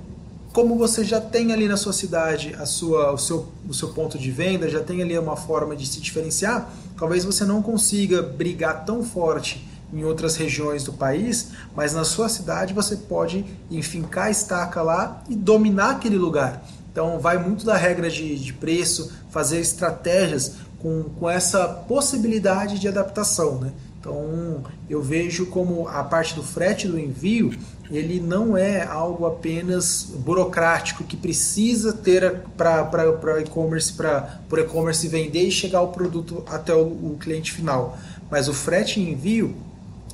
como 0.58 0.76
você 0.76 1.04
já 1.04 1.22
tem 1.22 1.54
ali 1.54 1.68
na 1.68 1.78
sua 1.78 1.94
cidade 1.94 2.56
a 2.58 2.66
sua, 2.66 3.12
o, 3.12 3.18
seu, 3.20 3.48
o 3.70 3.76
seu 3.76 3.90
ponto 3.90 4.18
de 4.18 4.32
venda, 4.32 4.68
já 4.68 4.80
tem 4.80 5.04
ali 5.04 5.16
uma 5.16 5.36
forma 5.36 5.76
de 5.76 5.86
se 5.86 6.02
diferenciar, 6.02 6.68
talvez 6.98 7.24
você 7.24 7.46
não 7.46 7.62
consiga 7.62 8.24
brigar 8.24 8.84
tão 8.84 9.04
forte 9.04 9.70
em 9.94 10.04
outras 10.04 10.36
regiões 10.36 10.84
do 10.84 10.92
país, 10.92 11.50
mas 11.76 11.94
na 11.94 12.04
sua 12.04 12.28
cidade 12.28 12.74
você 12.74 12.96
pode 12.96 13.46
enfincar 13.70 14.26
a 14.26 14.32
estaca 14.32 14.82
lá 14.82 15.22
e 15.30 15.36
dominar 15.36 15.92
aquele 15.92 16.18
lugar. 16.18 16.66
Então 16.92 17.20
vai 17.20 17.38
muito 17.38 17.64
da 17.64 17.78
regra 17.78 18.10
de, 18.10 18.36
de 18.36 18.52
preço, 18.52 19.14
fazer 19.30 19.60
estratégias 19.60 20.54
com, 20.80 21.04
com 21.04 21.30
essa 21.30 21.68
possibilidade 21.68 22.80
de 22.80 22.88
adaptação. 22.88 23.60
Né? 23.60 23.72
Então 24.00 24.64
eu 24.90 25.04
vejo 25.04 25.46
como 25.46 25.88
a 25.88 26.04
parte 26.04 26.34
do 26.34 26.42
frete 26.42 26.88
do 26.88 26.98
envio 26.98 27.52
ele 27.90 28.20
não 28.20 28.58
é 28.58 28.84
algo 28.84 29.26
apenas 29.26 30.08
burocrático 30.20 31.04
que 31.04 31.16
precisa 31.16 31.94
ter 31.94 32.42
para 32.58 33.42
e-commerce 33.42 33.94
para 33.94 34.40
o 34.52 34.58
e-commerce 34.58 35.08
vender 35.08 35.44
e 35.44 35.52
chegar 35.52 35.82
o 35.82 35.90
produto 35.90 36.44
até 36.48 36.74
o, 36.74 36.86
o 36.86 37.18
cliente 37.20 37.52
final. 37.52 37.98
Mas 38.30 38.48
o 38.48 38.54
frete 38.54 39.00
e 39.00 39.12
envio 39.12 39.56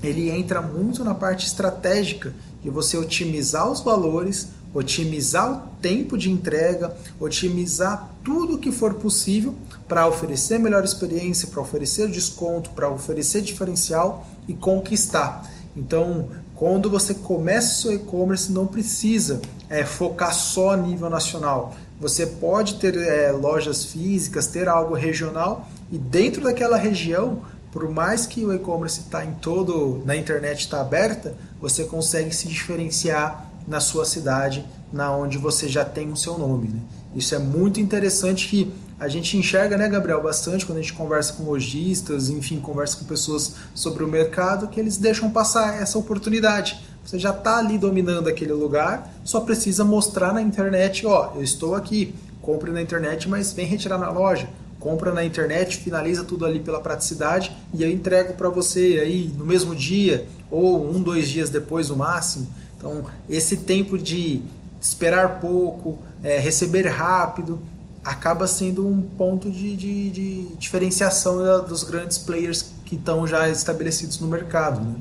ele 0.03 0.29
entra 0.29 0.61
muito 0.61 1.03
na 1.03 1.15
parte 1.15 1.47
estratégica 1.47 2.33
de 2.61 2.69
você 2.69 2.97
otimizar 2.97 3.71
os 3.71 3.79
valores, 3.79 4.49
otimizar 4.73 5.51
o 5.51 5.61
tempo 5.81 6.17
de 6.17 6.29
entrega, 6.29 6.95
otimizar 7.19 8.09
tudo 8.23 8.55
o 8.55 8.57
que 8.57 8.71
for 8.71 8.95
possível 8.95 9.55
para 9.87 10.07
oferecer 10.07 10.59
melhor 10.59 10.83
experiência, 10.83 11.47
para 11.47 11.61
oferecer 11.61 12.09
desconto, 12.09 12.71
para 12.71 12.89
oferecer 12.89 13.41
diferencial 13.41 14.27
e 14.47 14.53
conquistar. 14.53 15.49
Então, 15.75 16.29
quando 16.55 16.89
você 16.89 17.13
começa 17.13 17.71
o 17.71 17.81
seu 17.81 17.93
e-commerce, 17.93 18.51
não 18.51 18.67
precisa 18.67 19.41
é, 19.69 19.83
focar 19.83 20.33
só 20.33 20.71
a 20.71 20.77
nível 20.77 21.09
nacional. 21.09 21.75
Você 21.99 22.25
pode 22.25 22.75
ter 22.75 22.95
é, 22.95 23.31
lojas 23.31 23.85
físicas, 23.85 24.47
ter 24.47 24.67
algo 24.67 24.93
regional 24.93 25.67
e 25.91 25.97
dentro 25.97 26.43
daquela 26.43 26.77
região, 26.77 27.41
por 27.71 27.89
mais 27.89 28.25
que 28.25 28.45
o 28.45 28.53
e-commerce 28.53 29.01
está 29.01 29.25
em 29.25 29.33
todo, 29.33 30.01
na 30.05 30.15
internet 30.15 30.59
está 30.59 30.81
aberta, 30.81 31.33
você 31.59 31.85
consegue 31.85 32.35
se 32.35 32.47
diferenciar 32.47 33.49
na 33.67 33.79
sua 33.79 34.05
cidade, 34.05 34.65
na 34.91 35.15
onde 35.15 35.37
você 35.37 35.67
já 35.67 35.83
tem 35.83 36.11
o 36.11 36.17
seu 36.17 36.37
nome. 36.37 36.67
Né? 36.67 36.79
Isso 37.15 37.35
é 37.35 37.39
muito 37.39 37.79
interessante 37.79 38.47
que 38.47 38.73
a 38.99 39.07
gente 39.07 39.37
enxerga, 39.37 39.77
né, 39.77 39.89
Gabriel, 39.89 40.21
bastante 40.21 40.65
quando 40.65 40.77
a 40.77 40.81
gente 40.81 40.93
conversa 40.93 41.33
com 41.33 41.43
lojistas, 41.43 42.29
enfim, 42.29 42.59
conversa 42.59 42.97
com 42.97 43.05
pessoas 43.05 43.55
sobre 43.75 44.03
o 44.03 44.07
mercado, 44.07 44.67
que 44.67 44.79
eles 44.79 44.97
deixam 44.97 45.29
passar 45.29 45.81
essa 45.81 45.97
oportunidade. 45.97 46.79
Você 47.05 47.19
já 47.19 47.31
está 47.31 47.57
ali 47.57 47.77
dominando 47.77 48.29
aquele 48.29 48.53
lugar, 48.53 49.13
só 49.23 49.41
precisa 49.41 49.83
mostrar 49.83 50.33
na 50.33 50.41
internet, 50.41 51.05
ó, 51.05 51.33
eu 51.35 51.43
estou 51.43 51.75
aqui, 51.75 52.15
compre 52.41 52.71
na 52.71 52.81
internet, 52.81 53.27
mas 53.27 53.51
vem 53.51 53.65
retirar 53.65 53.97
na 53.97 54.09
loja. 54.09 54.47
Compra 54.79 55.13
na 55.13 55.23
internet, 55.23 55.77
finaliza 55.77 56.25
tudo 56.25 56.45
ali 56.45 56.59
pela 56.59 56.81
praticidade 56.81 57.55
e 57.73 57.81
eu 57.81 57.89
entrego 57.89 58.33
para 58.33 58.49
você 58.49 58.99
aí 59.01 59.33
no 59.37 59.45
mesmo 59.45 59.73
dia 59.73 60.27
ou 60.51 60.89
um, 60.89 61.01
dois 61.01 61.29
dias 61.29 61.49
depois, 61.49 61.89
no 61.89 61.95
máximo. 61.95 62.47
Então, 62.77 63.05
esse 63.29 63.55
tempo 63.55 63.97
de 63.97 64.41
esperar 64.83 65.39
pouco, 65.39 65.97
é, 66.21 66.37
receber 66.39 66.87
rápido, 66.87 67.59
acaba 68.03 68.45
sendo 68.47 68.85
um 68.85 69.01
ponto 69.01 69.49
de, 69.49 69.75
de, 69.77 70.09
de 70.09 70.47
diferenciação 70.57 71.63
dos 71.65 71.83
grandes 71.83 72.17
players 72.17 72.65
que 72.85 72.95
estão 72.95 73.25
já 73.25 73.47
estabelecidos 73.47 74.19
no 74.19 74.27
mercado. 74.27 74.81
Né? 74.81 74.95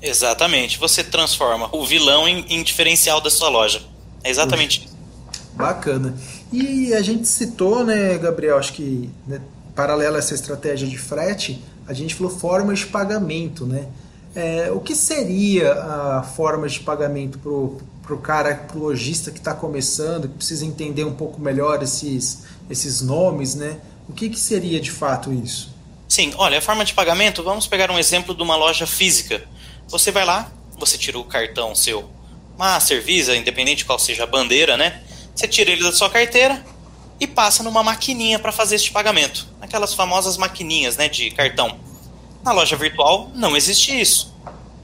Exatamente. 0.00 0.78
Você 0.78 1.02
transforma 1.02 1.68
o 1.72 1.84
vilão 1.84 2.28
em, 2.28 2.44
em 2.48 2.62
diferencial 2.62 3.20
da 3.20 3.30
sua 3.30 3.48
loja. 3.48 3.82
É 4.22 4.30
exatamente 4.30 4.84
isso. 4.84 4.96
Bacana. 5.54 6.14
E 6.52 6.94
a 6.94 7.02
gente 7.02 7.26
citou, 7.26 7.84
né, 7.84 8.16
Gabriel, 8.16 8.58
acho 8.58 8.72
que 8.72 9.10
né, 9.26 9.40
paralelo 9.74 10.16
a 10.16 10.18
essa 10.18 10.34
estratégia 10.34 10.86
de 10.86 10.96
frete, 10.96 11.62
a 11.86 11.92
gente 11.92 12.14
falou 12.14 12.30
formas 12.32 12.80
de 12.80 12.86
pagamento, 12.86 13.66
né? 13.66 13.88
É, 14.34 14.70
o 14.70 14.78
que 14.78 14.94
seria 14.94 15.72
a 15.72 16.22
forma 16.22 16.68
de 16.68 16.78
pagamento 16.80 17.38
para 18.10 18.14
o 18.16 18.18
cara, 18.18 18.66
lojista 18.74 19.30
que 19.30 19.38
está 19.38 19.54
começando, 19.54 20.28
que 20.28 20.34
precisa 20.34 20.66
entender 20.66 21.04
um 21.04 21.14
pouco 21.14 21.40
melhor 21.40 21.80
esses, 21.80 22.42
esses 22.68 23.00
nomes, 23.00 23.54
né? 23.54 23.78
O 24.08 24.12
que, 24.12 24.28
que 24.28 24.38
seria 24.38 24.80
de 24.80 24.90
fato 24.90 25.32
isso? 25.32 25.72
Sim, 26.08 26.32
olha, 26.36 26.58
a 26.58 26.60
forma 26.60 26.84
de 26.84 26.92
pagamento, 26.92 27.44
vamos 27.44 27.68
pegar 27.68 27.88
um 27.88 27.98
exemplo 27.98 28.34
de 28.34 28.42
uma 28.42 28.56
loja 28.56 28.84
física. 28.84 29.44
Você 29.86 30.10
vai 30.10 30.24
lá, 30.24 30.50
você 30.76 30.98
tira 30.98 31.18
o 31.20 31.24
cartão 31.24 31.72
seu 31.72 32.10
Master, 32.58 33.00
Visa, 33.00 33.36
independente 33.36 33.84
qual 33.84 33.98
seja 33.98 34.24
a 34.24 34.26
bandeira, 34.26 34.76
né? 34.76 35.02
Você 35.32 35.46
tira 35.46 35.70
ele 35.70 35.82
da 35.84 35.92
sua 35.92 36.10
carteira 36.10 36.64
e 37.20 37.28
passa 37.28 37.62
numa 37.62 37.84
maquininha 37.84 38.40
para 38.40 38.50
fazer 38.50 38.74
este 38.74 38.90
pagamento. 38.90 39.46
Aquelas 39.60 39.94
famosas 39.94 40.36
maquininhas, 40.36 40.96
né, 40.96 41.08
de 41.08 41.30
cartão. 41.30 41.78
Na 42.42 42.50
loja 42.50 42.74
virtual 42.74 43.30
não 43.36 43.56
existe 43.56 43.98
isso, 43.98 44.34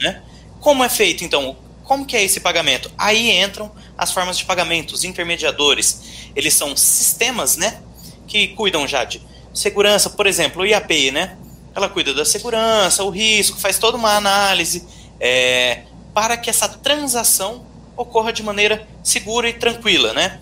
né? 0.01 0.23
Como 0.61 0.85
é 0.85 0.89
feito 0.89 1.25
então? 1.25 1.66
Como 1.87 2.05
que 2.05 2.17
é 2.17 2.25
esse 2.25 2.41
pagamento? 2.41 2.91
Aí 2.99 3.31
entram 3.31 3.71
as 3.97 4.11
formas 4.11 4.37
de 4.37 4.45
pagamento, 4.45 4.93
os 4.93 5.05
intermediadores. 5.05 6.31
Eles 6.35 6.53
são 6.53 6.77
sistemas, 6.77 7.57
né, 7.57 7.81
que 8.27 8.49
cuidam 8.49 8.89
já 8.89 9.05
de 9.05 9.23
segurança, 9.55 10.11
por 10.11 10.27
exemplo, 10.27 10.63
o 10.63 10.67
IAPI, 10.67 11.13
né? 11.13 11.39
Ela 11.75 11.89
cuida 11.89 12.13
da 12.13 12.25
segurança, 12.25 13.05
o 13.05 13.11
risco, 13.11 13.61
faz 13.61 13.79
toda 13.79 13.97
uma 13.97 14.17
análise 14.17 14.85
é, 15.21 15.83
para 16.13 16.37
que 16.37 16.51
essa 16.51 16.69
transação 16.69 17.65
ocorra 17.97 18.33
de 18.33 18.43
maneira 18.43 18.87
segura 19.03 19.49
e 19.49 19.53
tranquila, 19.53 20.13
né? 20.13 20.41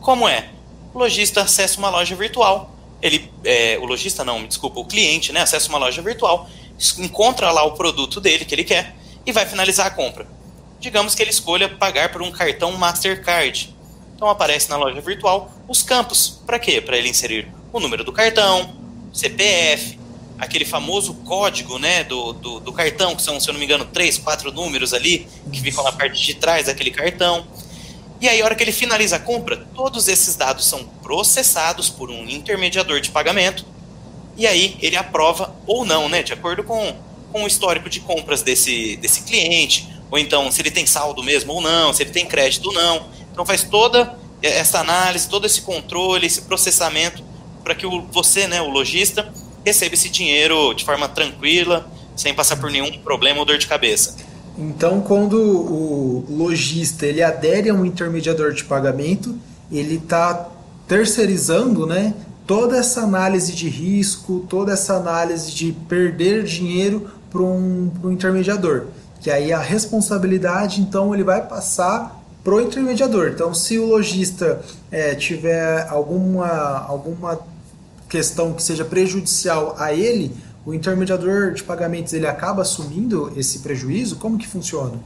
Como 0.00 0.28
é? 0.28 0.50
O 0.94 0.98
lojista 1.00 1.42
acessa 1.42 1.76
uma 1.78 1.90
loja 1.90 2.14
virtual, 2.14 2.72
ele, 3.02 3.28
é, 3.42 3.76
o 3.80 3.84
lojista 3.84 4.24
não, 4.24 4.38
me 4.38 4.46
desculpa, 4.46 4.78
o 4.78 4.84
cliente, 4.84 5.32
né, 5.32 5.40
acessa 5.40 5.68
uma 5.68 5.78
loja 5.78 6.00
virtual, 6.00 6.48
encontra 6.98 7.50
lá 7.50 7.64
o 7.64 7.72
produto 7.72 8.20
dele 8.20 8.44
que 8.44 8.54
ele 8.54 8.64
quer 8.64 8.94
e 9.26 9.32
vai 9.32 9.44
finalizar 9.44 9.86
a 9.86 9.90
compra 9.90 10.43
digamos 10.84 11.14
que 11.14 11.22
ele 11.22 11.30
escolha 11.30 11.66
pagar 11.66 12.12
por 12.12 12.20
um 12.20 12.30
cartão 12.30 12.70
Mastercard. 12.72 13.74
Então 14.14 14.28
aparece 14.28 14.68
na 14.68 14.76
loja 14.76 15.00
virtual 15.00 15.50
os 15.66 15.82
campos. 15.82 16.42
Para 16.44 16.58
quê? 16.58 16.78
Para 16.78 16.98
ele 16.98 17.08
inserir 17.08 17.48
o 17.72 17.80
número 17.80 18.04
do 18.04 18.12
cartão, 18.12 18.76
CPF, 19.10 19.98
aquele 20.38 20.66
famoso 20.66 21.14
código 21.24 21.78
né, 21.78 22.04
do, 22.04 22.34
do, 22.34 22.60
do, 22.60 22.70
cartão, 22.70 23.16
que 23.16 23.22
são, 23.22 23.40
se 23.40 23.48
eu 23.48 23.54
não 23.54 23.58
me 23.58 23.64
engano, 23.64 23.86
três, 23.86 24.18
quatro 24.18 24.52
números 24.52 24.92
ali, 24.92 25.26
que 25.50 25.58
ficam 25.62 25.82
na 25.82 25.90
parte 25.90 26.22
de 26.22 26.34
trás 26.34 26.66
daquele 26.66 26.90
cartão. 26.90 27.46
E 28.20 28.28
aí, 28.28 28.42
a 28.42 28.44
hora 28.44 28.54
que 28.54 28.62
ele 28.62 28.72
finaliza 28.72 29.16
a 29.16 29.18
compra, 29.18 29.66
todos 29.74 30.06
esses 30.06 30.36
dados 30.36 30.66
são 30.66 30.84
processados 31.02 31.88
por 31.88 32.10
um 32.10 32.28
intermediador 32.28 33.00
de 33.00 33.10
pagamento, 33.10 33.64
e 34.36 34.46
aí 34.46 34.76
ele 34.82 34.96
aprova 34.96 35.54
ou 35.66 35.84
não, 35.84 36.10
né, 36.10 36.22
de 36.22 36.32
acordo 36.32 36.62
com, 36.62 36.94
com 37.32 37.44
o 37.44 37.46
histórico 37.46 37.88
de 37.88 38.00
compras 38.00 38.42
desse, 38.42 38.96
desse 38.96 39.22
cliente, 39.22 39.93
ou 40.14 40.18
então 40.18 40.48
se 40.52 40.62
ele 40.62 40.70
tem 40.70 40.86
saldo 40.86 41.24
mesmo 41.24 41.52
ou 41.52 41.60
não, 41.60 41.92
se 41.92 42.04
ele 42.04 42.10
tem 42.10 42.24
crédito 42.24 42.66
ou 42.66 42.72
não. 42.72 43.08
Então 43.32 43.44
faz 43.44 43.64
toda 43.64 44.16
essa 44.40 44.78
análise, 44.78 45.28
todo 45.28 45.44
esse 45.44 45.62
controle, 45.62 46.24
esse 46.24 46.42
processamento 46.42 47.20
para 47.64 47.74
que 47.74 47.84
o, 47.84 48.02
você, 48.12 48.46
né, 48.46 48.62
o 48.62 48.68
lojista, 48.68 49.28
receba 49.66 49.94
esse 49.94 50.08
dinheiro 50.08 50.72
de 50.72 50.84
forma 50.84 51.08
tranquila, 51.08 51.90
sem 52.14 52.32
passar 52.32 52.58
por 52.58 52.70
nenhum 52.70 52.92
problema 52.98 53.40
ou 53.40 53.44
dor 53.44 53.58
de 53.58 53.66
cabeça. 53.66 54.14
Então, 54.56 55.00
quando 55.00 55.36
o 55.36 56.24
lojista 56.30 57.06
ele 57.06 57.20
adere 57.20 57.70
a 57.70 57.74
um 57.74 57.84
intermediador 57.84 58.52
de 58.52 58.62
pagamento, 58.62 59.36
ele 59.72 59.96
está 59.96 60.48
terceirizando, 60.86 61.86
né, 61.86 62.14
toda 62.46 62.76
essa 62.76 63.00
análise 63.00 63.52
de 63.52 63.68
risco, 63.68 64.46
toda 64.48 64.74
essa 64.74 64.94
análise 64.94 65.50
de 65.50 65.72
perder 65.88 66.44
dinheiro 66.44 67.10
para 67.32 67.42
um, 67.42 67.90
um 68.04 68.12
intermediador 68.12 68.86
que 69.24 69.30
aí 69.30 69.54
a 69.54 69.58
responsabilidade, 69.58 70.82
então, 70.82 71.14
ele 71.14 71.24
vai 71.24 71.48
passar 71.48 72.22
para 72.44 72.56
o 72.56 72.60
intermediador. 72.60 73.30
Então, 73.30 73.54
se 73.54 73.78
o 73.78 73.86
lojista 73.86 74.62
é, 74.92 75.14
tiver 75.14 75.88
alguma, 75.88 76.84
alguma 76.86 77.40
questão 78.06 78.52
que 78.52 78.62
seja 78.62 78.84
prejudicial 78.84 79.76
a 79.78 79.94
ele, 79.94 80.30
o 80.66 80.74
intermediador 80.74 81.54
de 81.54 81.62
pagamentos 81.62 82.12
ele 82.12 82.26
acaba 82.26 82.60
assumindo 82.60 83.32
esse 83.34 83.60
prejuízo? 83.60 84.16
Como 84.16 84.36
que 84.36 84.46
funciona? 84.46 85.00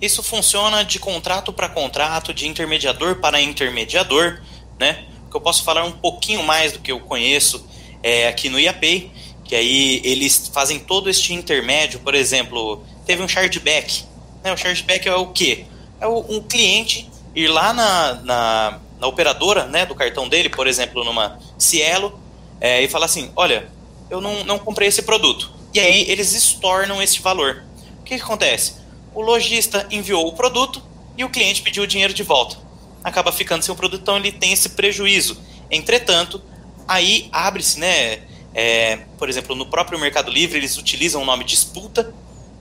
Isso 0.00 0.22
funciona 0.22 0.84
de 0.84 1.00
contrato 1.00 1.52
para 1.52 1.68
contrato, 1.68 2.32
de 2.32 2.46
intermediador 2.46 3.16
para 3.16 3.40
intermediador, 3.40 4.38
né? 4.78 5.06
Que 5.28 5.36
eu 5.36 5.40
posso 5.40 5.64
falar 5.64 5.82
um 5.82 5.92
pouquinho 5.92 6.44
mais 6.44 6.70
do 6.70 6.78
que 6.78 6.92
eu 6.92 7.00
conheço 7.00 7.66
é, 8.00 8.28
aqui 8.28 8.48
no 8.48 8.60
IAPay, 8.60 9.10
que 9.44 9.56
aí 9.56 10.00
eles 10.04 10.48
fazem 10.54 10.78
todo 10.78 11.10
este 11.10 11.34
intermédio, 11.34 11.98
por 11.98 12.14
exemplo, 12.14 12.84
teve 13.06 13.22
um 13.22 13.28
chargeback. 13.28 14.04
Né? 14.42 14.52
O 14.52 14.56
chargeback 14.56 15.08
é 15.08 15.14
o 15.14 15.26
quê? 15.26 15.66
É 16.00 16.06
um 16.06 16.42
cliente 16.42 17.10
ir 17.34 17.48
lá 17.48 17.72
na, 17.72 18.14
na, 18.14 18.80
na, 18.98 19.06
operadora 19.06 19.66
né, 19.66 19.86
do 19.86 19.94
cartão 19.94 20.28
dele, 20.28 20.48
por 20.48 20.66
exemplo, 20.66 21.04
numa 21.04 21.38
Cielo, 21.58 22.18
é, 22.60 22.82
e 22.82 22.88
falar 22.88 23.06
assim, 23.06 23.30
olha, 23.36 23.68
eu 24.08 24.20
não, 24.20 24.44
não 24.44 24.58
comprei 24.58 24.88
esse 24.88 25.02
produto. 25.02 25.52
E 25.72 25.78
aí 25.78 26.10
eles 26.10 26.32
estornam 26.32 27.00
esse 27.02 27.20
valor. 27.20 27.62
O 28.00 28.02
que, 28.02 28.16
que 28.16 28.22
acontece? 28.22 28.74
O 29.14 29.20
lojista 29.20 29.86
enviou 29.90 30.26
o 30.26 30.32
produto 30.32 30.82
e 31.16 31.24
o 31.24 31.30
cliente 31.30 31.62
pediu 31.62 31.84
o 31.84 31.86
dinheiro 31.86 32.12
de 32.12 32.22
volta. 32.22 32.56
Acaba 33.04 33.30
ficando 33.32 33.62
sem 33.62 33.72
o 33.72 33.76
produto, 33.76 34.02
então 34.02 34.16
ele 34.16 34.32
tem 34.32 34.52
esse 34.52 34.70
prejuízo. 34.70 35.38
Entretanto, 35.70 36.42
aí 36.86 37.28
abre-se, 37.32 37.78
né? 37.78 38.22
É, 38.52 38.96
por 39.16 39.28
exemplo, 39.28 39.54
no 39.54 39.66
próprio 39.66 39.98
Mercado 39.98 40.28
Livre 40.28 40.58
eles 40.58 40.76
utilizam 40.76 41.22
o 41.22 41.24
nome 41.24 41.44
disputa 41.44 42.12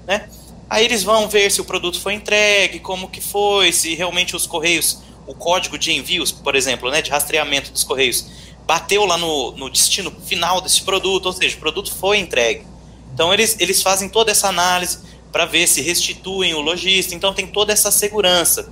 né? 0.09 0.27
Aí 0.67 0.83
eles 0.83 1.03
vão 1.03 1.29
ver 1.29 1.51
se 1.51 1.61
o 1.61 1.65
produto 1.65 1.99
foi 2.01 2.15
entregue, 2.15 2.79
como 2.79 3.09
que 3.09 3.21
foi, 3.21 3.71
se 3.71 3.93
realmente 3.93 4.35
os 4.35 4.47
correios, 4.47 5.03
o 5.27 5.35
código 5.35 5.77
de 5.77 5.91
envios, 5.91 6.31
por 6.31 6.55
exemplo, 6.55 6.89
né, 6.89 6.99
de 6.99 7.11
rastreamento 7.11 7.71
dos 7.71 7.83
correios, 7.83 8.25
bateu 8.65 9.05
lá 9.05 9.19
no, 9.19 9.51
no 9.51 9.69
destino 9.69 10.11
final 10.25 10.61
desse 10.61 10.81
produto, 10.81 11.27
ou 11.27 11.33
seja, 11.33 11.55
o 11.55 11.59
produto 11.59 11.93
foi 11.93 12.17
entregue. 12.17 12.65
Então 13.13 13.31
eles, 13.31 13.55
eles 13.59 13.83
fazem 13.83 14.09
toda 14.09 14.31
essa 14.31 14.47
análise 14.47 14.99
para 15.31 15.45
ver 15.45 15.67
se 15.67 15.79
restituem 15.81 16.55
o 16.55 16.61
lojista, 16.61 17.13
então 17.13 17.31
tem 17.31 17.45
toda 17.45 17.71
essa 17.71 17.91
segurança. 17.91 18.71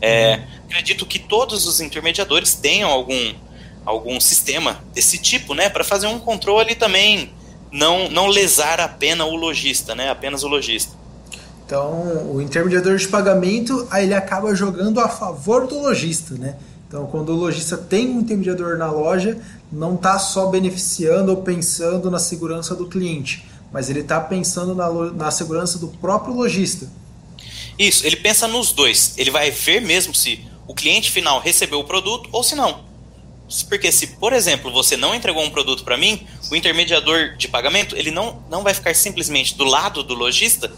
É, 0.00 0.44
acredito 0.64 1.04
que 1.04 1.18
todos 1.18 1.66
os 1.66 1.80
intermediadores 1.80 2.54
tenham 2.54 2.88
algum, 2.88 3.34
algum 3.84 4.20
sistema 4.20 4.84
desse 4.94 5.18
tipo, 5.18 5.54
né, 5.54 5.68
para 5.68 5.82
fazer 5.82 6.06
um 6.06 6.20
controle 6.20 6.76
também 6.76 7.32
não, 7.70 8.08
não 8.08 8.26
lesar 8.26 8.80
apenas 8.80 9.26
o 9.26 9.36
lojista, 9.36 9.94
né, 9.94 10.10
apenas 10.10 10.42
o 10.42 10.48
lojista. 10.48 10.96
Então, 11.66 12.32
o 12.32 12.40
intermediador 12.40 12.96
de 12.96 13.06
pagamento, 13.08 13.86
aí 13.90 14.04
ele 14.04 14.14
acaba 14.14 14.54
jogando 14.54 15.00
a 15.00 15.08
favor 15.08 15.66
do 15.66 15.78
lojista, 15.78 16.34
né? 16.34 16.56
Então, 16.88 17.06
quando 17.06 17.28
o 17.28 17.36
lojista 17.36 17.76
tem 17.76 18.08
um 18.08 18.20
intermediador 18.20 18.78
na 18.78 18.90
loja, 18.90 19.38
não 19.70 19.94
está 19.94 20.18
só 20.18 20.46
beneficiando 20.46 21.30
ou 21.30 21.42
pensando 21.42 22.10
na 22.10 22.18
segurança 22.18 22.74
do 22.74 22.86
cliente, 22.86 23.44
mas 23.70 23.90
ele 23.90 24.00
está 24.00 24.18
pensando 24.18 24.74
na, 24.74 24.90
na 25.12 25.30
segurança 25.30 25.78
do 25.78 25.88
próprio 25.88 26.34
lojista. 26.34 26.88
Isso, 27.78 28.06
ele 28.06 28.16
pensa 28.16 28.48
nos 28.48 28.72
dois. 28.72 29.12
Ele 29.18 29.30
vai 29.30 29.50
ver 29.50 29.82
mesmo 29.82 30.14
se 30.14 30.40
o 30.66 30.74
cliente 30.74 31.10
final 31.10 31.38
recebeu 31.38 31.80
o 31.80 31.84
produto 31.84 32.30
ou 32.32 32.42
se 32.42 32.54
não. 32.54 32.87
Porque 33.68 33.90
se, 33.90 34.08
por 34.08 34.32
exemplo, 34.32 34.70
você 34.70 34.96
não 34.96 35.14
entregou 35.14 35.42
um 35.42 35.50
produto 35.50 35.84
para 35.84 35.96
mim, 35.96 36.26
o 36.50 36.56
intermediador 36.56 37.36
de 37.36 37.48
pagamento 37.48 37.96
ele 37.96 38.10
não, 38.10 38.42
não 38.50 38.62
vai 38.62 38.74
ficar 38.74 38.94
simplesmente 38.94 39.56
do 39.56 39.64
lado 39.64 40.02
do 40.02 40.14
lojista, 40.14 40.70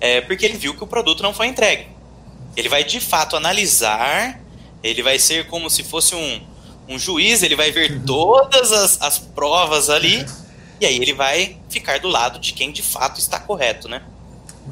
é, 0.00 0.20
porque 0.20 0.44
ele 0.44 0.56
viu 0.56 0.74
que 0.74 0.82
o 0.82 0.86
produto 0.86 1.22
não 1.22 1.32
foi 1.32 1.46
entregue. 1.46 1.88
Ele 2.56 2.68
vai 2.68 2.82
de 2.82 3.00
fato 3.00 3.36
analisar, 3.36 4.40
ele 4.82 5.02
vai 5.02 5.18
ser 5.18 5.46
como 5.46 5.70
se 5.70 5.84
fosse 5.84 6.14
um, 6.14 6.40
um 6.88 6.98
juiz, 6.98 7.42
ele 7.42 7.54
vai 7.54 7.70
ver 7.70 8.02
todas 8.02 8.72
as, 8.72 9.00
as 9.00 9.18
provas 9.18 9.88
ali, 9.88 10.26
e 10.80 10.86
aí 10.86 10.96
ele 10.96 11.12
vai 11.12 11.58
ficar 11.68 12.00
do 12.00 12.08
lado 12.08 12.40
de 12.40 12.52
quem 12.52 12.72
de 12.72 12.82
fato 12.82 13.20
está 13.20 13.38
correto, 13.38 13.88
né? 13.88 14.02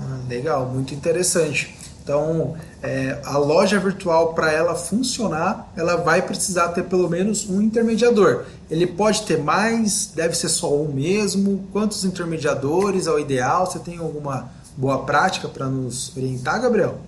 Ah, 0.00 0.18
legal, 0.28 0.66
muito 0.66 0.92
interessante. 0.92 1.77
Então, 2.08 2.56
é, 2.82 3.20
a 3.22 3.36
loja 3.36 3.78
virtual, 3.78 4.32
para 4.32 4.50
ela 4.50 4.74
funcionar, 4.74 5.70
ela 5.76 5.96
vai 5.96 6.22
precisar 6.22 6.68
ter 6.68 6.84
pelo 6.84 7.06
menos 7.06 7.46
um 7.46 7.60
intermediador. 7.60 8.46
Ele 8.70 8.86
pode 8.86 9.24
ter 9.24 9.36
mais, 9.36 10.06
deve 10.14 10.34
ser 10.34 10.48
só 10.48 10.74
um 10.74 10.90
mesmo. 10.90 11.68
Quantos 11.70 12.06
intermediadores 12.06 13.06
é 13.06 13.10
o 13.10 13.18
ideal? 13.18 13.66
Você 13.66 13.78
tem 13.78 13.98
alguma 13.98 14.50
boa 14.74 15.04
prática 15.04 15.48
para 15.48 15.66
nos 15.66 16.16
orientar, 16.16 16.62
Gabriel? 16.62 16.98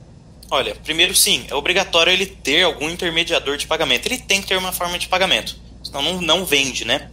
Olha, 0.51 0.75
primeiro 0.75 1.15
sim, 1.15 1.47
é 1.49 1.55
obrigatório 1.55 2.13
ele 2.13 2.27
ter 2.27 2.65
algum 2.65 2.91
intermediador 2.91 3.57
de 3.57 3.67
pagamento. 3.67 4.05
Ele 4.05 4.19
tem 4.19 4.43
que 4.43 4.49
ter 4.49 4.59
uma 4.59 4.71
forma 4.71 4.99
de 4.99 5.09
pagamento, 5.09 5.57
senão 5.83 6.03
não, 6.03 6.21
não 6.21 6.45
vende, 6.45 6.85
né? 6.85 7.09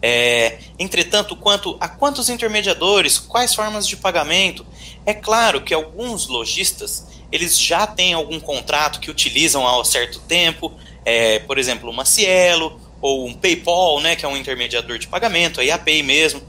É, 0.00 0.58
entretanto, 0.78 1.34
quanto 1.34 1.78
a 1.80 1.88
quantos 1.88 2.28
intermediadores, 2.28 3.18
quais 3.18 3.54
formas 3.54 3.88
de 3.88 3.96
pagamento, 3.96 4.64
é 5.06 5.14
claro 5.14 5.62
que 5.62 5.72
alguns 5.72 6.28
lojistas 6.28 7.13
eles 7.34 7.58
já 7.58 7.84
têm 7.84 8.14
algum 8.14 8.38
contrato 8.38 9.00
que 9.00 9.10
utilizam 9.10 9.66
há 9.66 9.84
certo 9.84 10.20
tempo, 10.20 10.72
é, 11.04 11.40
por 11.40 11.58
exemplo, 11.58 11.90
uma 11.90 12.04
Cielo 12.04 12.80
ou 13.00 13.26
um 13.26 13.34
PayPal, 13.34 14.00
né, 14.00 14.14
que 14.14 14.24
é 14.24 14.28
um 14.28 14.36
intermediador 14.36 14.98
de 14.98 15.08
pagamento, 15.08 15.60
a 15.60 15.64
IAPay 15.64 16.04
mesmo. 16.04 16.40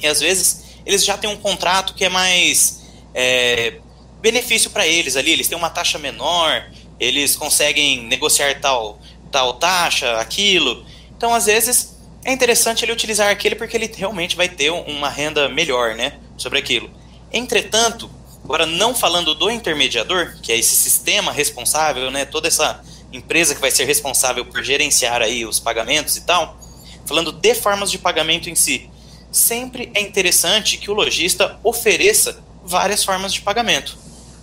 E 0.00 0.06
às 0.06 0.20
vezes 0.20 0.66
eles 0.86 1.04
já 1.04 1.18
têm 1.18 1.28
um 1.28 1.36
contrato 1.36 1.94
que 1.94 2.04
é 2.04 2.08
mais 2.08 2.84
é, 3.12 3.74
benefício 4.20 4.70
para 4.70 4.86
eles 4.86 5.16
ali, 5.16 5.32
eles 5.32 5.48
têm 5.48 5.58
uma 5.58 5.68
taxa 5.68 5.98
menor, 5.98 6.64
eles 7.00 7.34
conseguem 7.34 8.04
negociar 8.04 8.60
tal, 8.60 9.00
tal 9.32 9.54
taxa, 9.54 10.20
aquilo. 10.20 10.86
Então, 11.16 11.34
às 11.34 11.46
vezes, 11.46 11.98
é 12.24 12.32
interessante 12.32 12.84
ele 12.84 12.92
utilizar 12.92 13.30
aquele 13.30 13.56
porque 13.56 13.76
ele 13.76 13.90
realmente 13.92 14.36
vai 14.36 14.48
ter 14.48 14.70
uma 14.70 15.08
renda 15.08 15.48
melhor, 15.48 15.96
né, 15.96 16.12
sobre 16.36 16.60
aquilo. 16.60 16.88
Entretanto, 17.32 18.08
agora 18.44 18.66
não 18.66 18.94
falando 18.94 19.34
do 19.34 19.50
intermediador, 19.50 20.36
que 20.42 20.52
é 20.52 20.58
esse 20.58 20.76
sistema 20.76 21.32
responsável, 21.32 22.10
né, 22.10 22.26
toda 22.26 22.46
essa 22.46 22.84
empresa 23.10 23.54
que 23.54 23.60
vai 23.60 23.70
ser 23.70 23.84
responsável 23.84 24.44
por 24.44 24.62
gerenciar 24.62 25.22
aí 25.22 25.46
os 25.46 25.58
pagamentos 25.58 26.16
e 26.16 26.20
tal, 26.20 26.58
falando 27.06 27.32
de 27.32 27.54
formas 27.54 27.90
de 27.90 27.98
pagamento 27.98 28.50
em 28.50 28.54
si, 28.54 28.90
sempre 29.32 29.90
é 29.94 30.00
interessante 30.00 30.76
que 30.76 30.90
o 30.90 30.94
lojista 30.94 31.58
ofereça 31.64 32.42
várias 32.62 33.02
formas 33.02 33.32
de 33.32 33.40
pagamento. 33.40 33.96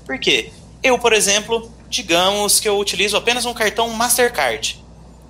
Por 0.06 0.20
quê? 0.20 0.52
Eu, 0.82 0.98
por 0.98 1.14
exemplo, 1.14 1.72
digamos 1.88 2.60
que 2.60 2.68
eu 2.68 2.78
utilizo 2.80 3.16
apenas 3.16 3.46
um 3.46 3.54
cartão 3.54 3.88
Mastercard. 3.90 4.84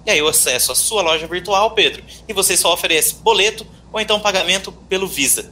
E 0.06 0.12
aí 0.12 0.18
eu 0.18 0.28
acesso 0.28 0.72
a 0.72 0.76
sua 0.76 1.02
loja 1.02 1.28
virtual, 1.28 1.72
Pedro, 1.72 2.04
e 2.28 2.34
você 2.34 2.56
só 2.56 2.74
oferece 2.74 3.16
boleto 3.16 3.68
ou 3.92 4.00
então 4.00 4.20
pagamento 4.20 4.72
pelo 4.88 5.08
Visa. 5.08 5.52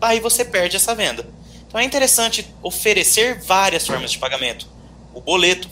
Aí 0.00 0.20
você 0.20 0.44
perde 0.44 0.76
essa 0.76 0.94
venda. 0.94 1.37
Então 1.68 1.80
é 1.80 1.84
interessante 1.84 2.46
oferecer 2.62 3.40
várias 3.42 3.86
formas 3.86 4.10
de 4.10 4.18
pagamento. 4.18 4.66
O 5.14 5.20
boleto, 5.20 5.68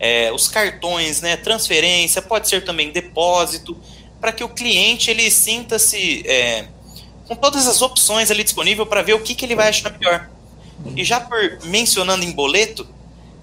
é, 0.00 0.32
os 0.32 0.48
cartões, 0.48 1.20
né, 1.20 1.36
transferência, 1.36 2.22
pode 2.22 2.48
ser 2.48 2.64
também 2.64 2.90
depósito, 2.90 3.76
para 4.20 4.32
que 4.32 4.42
o 4.42 4.48
cliente 4.48 5.10
ele 5.10 5.30
sinta-se 5.30 6.26
é, 6.26 6.66
com 7.28 7.36
todas 7.36 7.66
as 7.66 7.82
opções 7.82 8.30
ali 8.30 8.42
disponível 8.42 8.86
para 8.86 9.02
ver 9.02 9.12
o 9.12 9.20
que, 9.20 9.34
que 9.34 9.44
ele 9.44 9.54
vai 9.54 9.68
achar 9.68 9.92
melhor. 9.92 10.30
E 10.96 11.04
já 11.04 11.20
por 11.20 11.38
mencionando 11.64 12.24
em 12.24 12.32
boleto, 12.32 12.86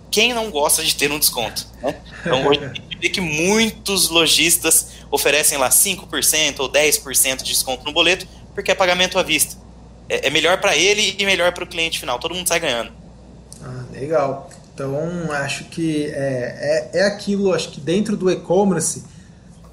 quem 0.09 0.33
não 0.33 0.49
gosta 0.49 0.83
de 0.83 0.95
ter 0.95 1.11
um 1.11 1.19
desconto? 1.19 1.67
Né? 1.81 1.95
Então 2.21 2.47
hoje 2.47 2.63
a 2.63 2.67
gente 2.67 2.97
vê 2.97 3.09
que 3.09 3.21
muitos 3.21 4.09
lojistas 4.09 4.89
oferecem 5.11 5.57
lá 5.57 5.69
5% 5.69 6.59
ou 6.59 6.69
10% 6.69 7.37
de 7.37 7.43
desconto 7.45 7.83
no 7.83 7.91
boleto, 7.91 8.27
porque 8.53 8.71
é 8.71 8.75
pagamento 8.75 9.19
à 9.19 9.23
vista. 9.23 9.62
É, 10.13 10.27
é 10.27 10.29
melhor 10.29 10.59
para 10.61 10.75
ele 10.75 11.15
e 11.17 11.25
melhor 11.25 11.51
para 11.53 11.63
o 11.63 11.67
cliente 11.67 11.99
final, 11.99 12.19
todo 12.19 12.35
mundo 12.35 12.47
sai 12.47 12.59
ganhando. 12.59 12.91
Ah, 13.63 13.83
legal. 13.91 14.49
Então 14.73 14.95
acho 15.31 15.65
que 15.65 16.05
é, 16.07 16.91
é, 16.93 16.99
é 16.99 17.03
aquilo, 17.05 17.53
acho 17.53 17.69
que 17.69 17.81
dentro 17.81 18.15
do 18.15 18.29
e-commerce, 18.29 19.03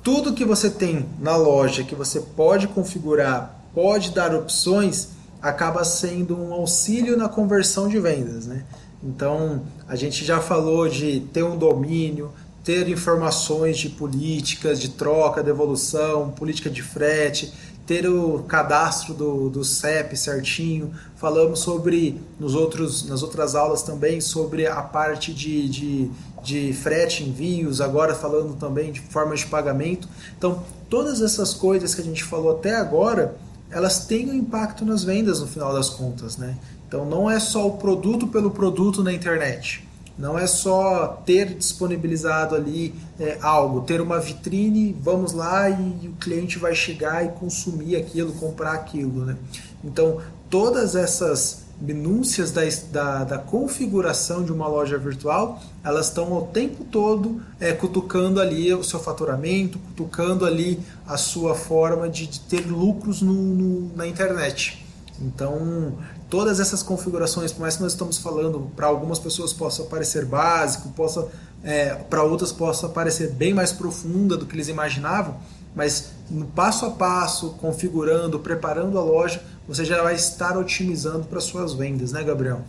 tudo 0.03 0.33
que 0.33 0.45
você 0.45 0.71
tem 0.71 1.07
na 1.19 1.37
loja 1.37 1.85
que 1.85 1.95
você 1.95 2.21
pode 2.21 2.69
configurar, 2.69 3.55
pode 3.75 4.13
dar 4.13 4.35
opções, 4.35 5.09
acaba 5.43 5.85
sendo 5.85 6.39
um 6.39 6.53
auxílio 6.55 7.17
na 7.17 7.29
conversão 7.29 7.89
de 7.89 7.99
vendas, 7.99 8.47
né? 8.47 8.65
Então, 9.03 9.63
a 9.89 9.97
gente 9.97 10.25
já 10.25 10.41
falou 10.41 10.89
de 10.89 11.21
ter 11.33 11.43
um 11.43 11.57
domínio, 11.57 12.33
ter 12.63 12.89
informações 12.89 13.79
de 13.79 13.89
políticas 13.89 14.79
de 14.79 14.91
troca, 14.91 15.43
devolução, 15.43 16.31
política 16.31 16.69
de 16.69 16.83
frete, 16.83 17.53
ter 17.91 18.07
o 18.07 18.45
cadastro 18.45 19.13
do, 19.13 19.51
do 19.51 19.65
CEP 19.65 20.17
certinho. 20.17 20.93
Falamos 21.17 21.59
sobre, 21.59 22.21
nos 22.39 22.55
outros, 22.55 23.05
nas 23.09 23.21
outras 23.21 23.57
aulas 23.57 23.83
também, 23.83 24.21
sobre 24.21 24.65
a 24.65 24.81
parte 24.81 25.35
de, 25.35 25.69
de, 25.69 26.11
de 26.41 26.73
frete, 26.73 27.25
envios, 27.25 27.81
agora 27.81 28.15
falando 28.15 28.55
também 28.55 28.93
de 28.93 29.01
formas 29.01 29.41
de 29.41 29.47
pagamento. 29.47 30.09
Então, 30.39 30.63
todas 30.89 31.21
essas 31.21 31.53
coisas 31.53 31.93
que 31.93 32.01
a 32.01 32.05
gente 32.05 32.23
falou 32.23 32.53
até 32.53 32.77
agora, 32.77 33.35
elas 33.73 34.07
têm 34.07 34.31
um 34.31 34.35
impacto 34.35 34.85
nas 34.85 35.03
vendas 35.03 35.41
no 35.41 35.49
final 35.49 35.73
das 35.73 35.89
contas, 35.89 36.37
né? 36.37 36.57
Então 36.87 37.05
não 37.05 37.29
é 37.29 37.41
só 37.41 37.67
o 37.67 37.77
produto 37.77 38.29
pelo 38.29 38.53
produto 38.53 39.03
na 39.03 39.13
internet. 39.13 39.85
Não 40.19 40.39
é 40.39 40.47
só 40.47 41.23
ter 41.25 41.55
disponibilizado 41.55 42.55
ali 42.55 42.95
é, 43.19 43.39
algo, 43.41 43.83
ter 43.83 44.01
uma 44.01 44.21
vitrine, 44.21 44.97
vamos 45.01 45.33
lá 45.33 45.71
e 45.71 46.09
o 46.09 46.13
cliente 46.21 46.59
vai 46.59 46.75
chegar 46.75 47.25
e 47.25 47.29
consumir 47.31 47.97
aquilo, 47.97 48.33
comprar 48.33 48.73
aquilo. 48.73 49.25
Né? 49.25 49.37
Então, 49.83 50.21
todas 50.51 50.95
essas 50.95 51.65
minúcias 51.81 52.51
da, 52.51 52.63
da, 52.93 53.25
da, 53.25 53.39
configuração 53.39 54.45
de 54.45 54.53
uma 54.53 54.69
loja 54.69 54.99
virtual, 54.99 55.59
elas 55.83 56.09
estão 56.09 56.31
o 56.33 56.43
tempo 56.43 56.85
todo 56.85 57.41
é, 57.59 57.73
cutucando 57.73 58.41
ali 58.41 58.73
o 58.75 58.85
seu 58.85 59.01
faturamento, 59.01 59.79
cutucando 59.79 60.45
ali 60.45 60.79
a 61.07 61.17
sua 61.17 61.55
forma 61.55 62.09
de, 62.09 62.27
de 62.27 62.41
ter 62.41 62.67
lucros 62.67 63.23
no, 63.23 63.33
no, 63.33 63.97
na 63.97 64.07
internet. 64.07 64.85
Então, 65.19 65.95
todas 66.31 66.61
essas 66.61 66.83
configurações, 66.83 67.53
por 67.53 67.63
mais 67.63 67.77
que 67.77 67.83
nós 67.83 67.93
estamos 67.93 68.17
falando, 68.17 68.71
para 68.77 68.87
algumas 68.87 69.19
pessoas 69.19 69.53
possa 69.53 69.83
parecer 69.83 70.25
básico, 70.25 70.89
possa 70.91 71.29
é, 71.63 71.95
para 72.09 72.23
outras 72.23 72.53
possa 72.53 72.89
parecer 72.89 73.33
bem 73.33 73.53
mais 73.53 73.73
profunda 73.73 74.37
do 74.37 74.47
que 74.47 74.55
eles 74.55 74.69
imaginavam, 74.69 75.37
mas 75.75 76.13
no 76.31 76.47
passo 76.47 76.87
a 76.87 76.91
passo, 76.91 77.51
configurando, 77.61 78.39
preparando 78.39 78.99
a 78.99 79.03
loja, 79.03 79.43
você 79.69 79.85
já 79.85 80.03
vai 80.03 80.15
estar 80.15 80.57
otimizando 80.57 81.27
para 81.27 81.41
suas 81.41 81.75
vendas, 81.75 82.13
né, 82.13 82.23
Gabriel? 82.23 82.65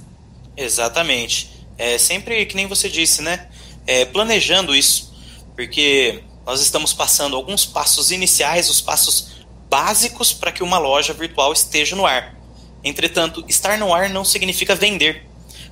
Exatamente. 0.58 1.66
É 1.78 1.98
sempre 1.98 2.46
que 2.46 2.56
nem 2.56 2.68
você 2.68 2.90
disse, 2.90 3.22
né? 3.22 3.48
É, 3.88 4.06
planejando 4.06 4.76
isso, 4.76 5.14
porque 5.56 6.24
nós 6.46 6.62
estamos 6.62 6.94
passando 6.94 7.36
alguns 7.36 7.66
passos 7.66 8.12
iniciais, 8.12 8.70
os 8.70 8.82
passos 8.82 9.46
básicos 9.70 10.34
para 10.34 10.52
que 10.52 10.62
uma 10.62 10.78
loja 10.78 11.14
virtual 11.14 11.54
esteja 11.54 11.96
no 11.96 12.06
ar. 12.06 12.41
Entretanto, 12.84 13.44
estar 13.48 13.78
no 13.78 13.94
ar 13.94 14.10
não 14.10 14.26
significa 14.26 14.76
vender, 14.76 15.26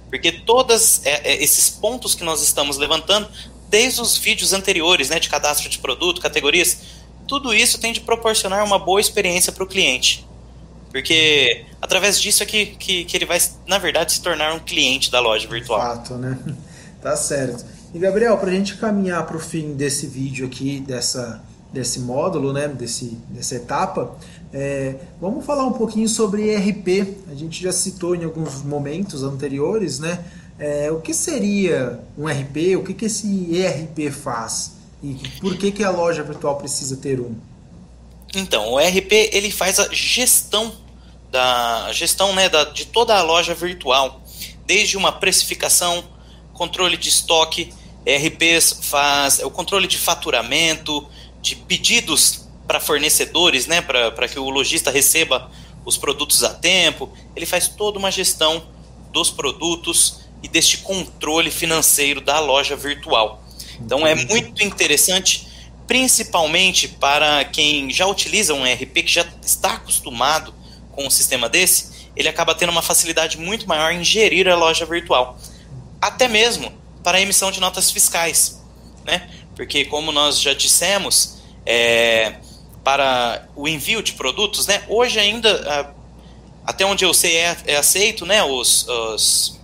porque 0.09 0.31
todos 0.31 1.05
é, 1.05 1.31
é, 1.31 1.43
esses 1.43 1.69
pontos 1.69 2.15
que 2.15 2.23
nós 2.23 2.41
estamos 2.41 2.77
levantando, 2.77 3.29
desde 3.69 4.01
os 4.01 4.17
vídeos 4.17 4.53
anteriores, 4.53 5.09
né, 5.09 5.19
de 5.19 5.29
cadastro 5.29 5.69
de 5.69 5.77
produto, 5.77 6.21
categorias, 6.21 6.79
tudo 7.27 7.53
isso 7.53 7.79
tem 7.79 7.93
de 7.93 8.01
proporcionar 8.01 8.63
uma 8.65 8.79
boa 8.79 8.99
experiência 8.99 9.51
para 9.51 9.63
o 9.63 9.67
cliente. 9.67 10.27
Porque 10.91 11.65
através 11.79 12.19
disso 12.19 12.41
é 12.41 12.45
que, 12.45 12.65
que, 12.65 13.05
que, 13.05 13.15
ele 13.15 13.25
vai, 13.25 13.39
na 13.67 13.77
verdade, 13.77 14.13
se 14.13 14.21
tornar 14.21 14.53
um 14.53 14.59
cliente 14.59 15.11
da 15.11 15.19
loja 15.19 15.47
virtual. 15.47 15.79
Fato, 15.79 16.15
né? 16.15 16.37
Tá 17.01 17.15
certo. 17.15 17.65
E 17.93 17.97
Gabriel, 17.97 18.37
para 18.37 18.49
a 18.49 18.53
gente 18.53 18.75
caminhar 18.75 19.25
para 19.25 19.37
o 19.37 19.39
fim 19.39 19.73
desse 19.73 20.05
vídeo 20.05 20.45
aqui, 20.45 20.81
dessa, 20.81 21.41
desse 21.71 22.01
módulo, 22.01 22.51
né, 22.51 22.67
desse, 22.67 23.17
dessa 23.29 23.55
etapa, 23.55 24.17
é, 24.53 24.95
vamos 25.21 25.45
falar 25.45 25.65
um 25.65 25.73
pouquinho 25.73 26.09
sobre 26.09 26.49
ERP. 26.49 27.15
A 27.31 27.35
gente 27.35 27.61
já 27.61 27.71
citou 27.71 28.15
em 28.15 28.23
alguns 28.23 28.63
momentos 28.63 29.23
anteriores, 29.23 29.99
né? 29.99 30.25
É, 30.57 30.91
o 30.91 30.99
que 30.99 31.13
seria 31.13 31.99
um 32.17 32.27
RP? 32.27 32.75
O 32.77 32.83
que, 32.83 32.93
que 32.93 33.05
esse 33.05 33.55
ERP 33.55 34.11
faz? 34.11 34.73
E 35.01 35.15
por 35.39 35.55
que, 35.55 35.71
que 35.71 35.83
a 35.83 35.89
loja 35.89 36.23
virtual 36.23 36.57
precisa 36.57 36.97
ter 36.97 37.19
um? 37.19 37.33
Então, 38.35 38.73
o 38.73 38.79
ERP 38.79 39.11
ele 39.31 39.49
faz 39.49 39.79
a 39.79 39.87
gestão 39.91 40.71
da 41.31 41.91
gestão 41.93 42.33
né, 42.33 42.49
da, 42.49 42.63
de 42.65 42.85
toda 42.85 43.15
a 43.15 43.21
loja 43.21 43.53
virtual, 43.53 44.21
desde 44.65 44.97
uma 44.97 45.11
precificação, 45.11 46.03
controle 46.53 46.97
de 46.97 47.07
estoque, 47.07 47.71
ERPs 48.05 48.79
faz 48.81 49.39
o 49.39 49.51
controle 49.51 49.87
de 49.87 49.97
faturamento, 49.97 51.07
de 51.41 51.55
pedidos 51.55 52.48
para 52.69 52.79
fornecedores, 52.79 53.65
né, 53.65 53.81
para 53.81 54.27
que 54.27 54.37
o 54.37 54.47
lojista 54.47 54.91
receba 54.91 55.49
os 55.83 55.97
produtos 55.97 56.43
a 56.43 56.53
tempo. 56.53 57.11
Ele 57.35 57.47
faz 57.47 57.67
toda 57.67 57.97
uma 57.97 58.11
gestão 58.11 58.63
dos 59.11 59.31
produtos 59.31 60.19
e 60.43 60.47
deste 60.47 60.77
controle 60.77 61.49
financeiro 61.49 62.21
da 62.21 62.39
loja 62.39 62.75
virtual. 62.75 63.43
Então 63.81 64.05
é 64.05 64.13
muito 64.13 64.63
interessante 64.63 65.47
principalmente 65.87 66.87
para 66.87 67.43
quem 67.45 67.89
já 67.89 68.05
utiliza 68.05 68.53
um 68.53 68.63
ERP, 68.63 69.01
que 69.01 69.11
já 69.11 69.25
está 69.41 69.73
acostumado 69.73 70.53
com 70.91 71.07
um 71.07 71.09
sistema 71.09 71.49
desse, 71.49 72.11
ele 72.15 72.29
acaba 72.29 72.53
tendo 72.53 72.69
uma 72.69 72.83
facilidade 72.83 73.39
muito 73.39 73.67
maior 73.67 73.91
em 73.91 74.03
gerir 74.03 74.47
a 74.47 74.55
loja 74.55 74.85
virtual. 74.85 75.39
Até 75.99 76.27
mesmo 76.27 76.71
para 77.03 77.17
a 77.17 77.21
emissão 77.21 77.49
de 77.49 77.59
notas 77.59 77.89
fiscais. 77.89 78.63
Né? 79.03 79.27
Porque, 79.55 79.85
como 79.85 80.11
nós 80.11 80.39
já 80.39 80.53
dissemos, 80.53 81.39
é, 81.65 82.35
para 82.83 83.47
o 83.55 83.67
envio 83.67 84.01
de 84.01 84.13
produtos, 84.13 84.67
né, 84.67 84.83
hoje 84.87 85.19
ainda, 85.19 85.93
até 86.65 86.85
onde 86.85 87.03
eu 87.03 87.13
sei, 87.13 87.35
é, 87.37 87.57
é 87.65 87.75
aceito 87.77 88.25
né, 88.25 88.43
os. 88.43 88.87
os 88.87 89.59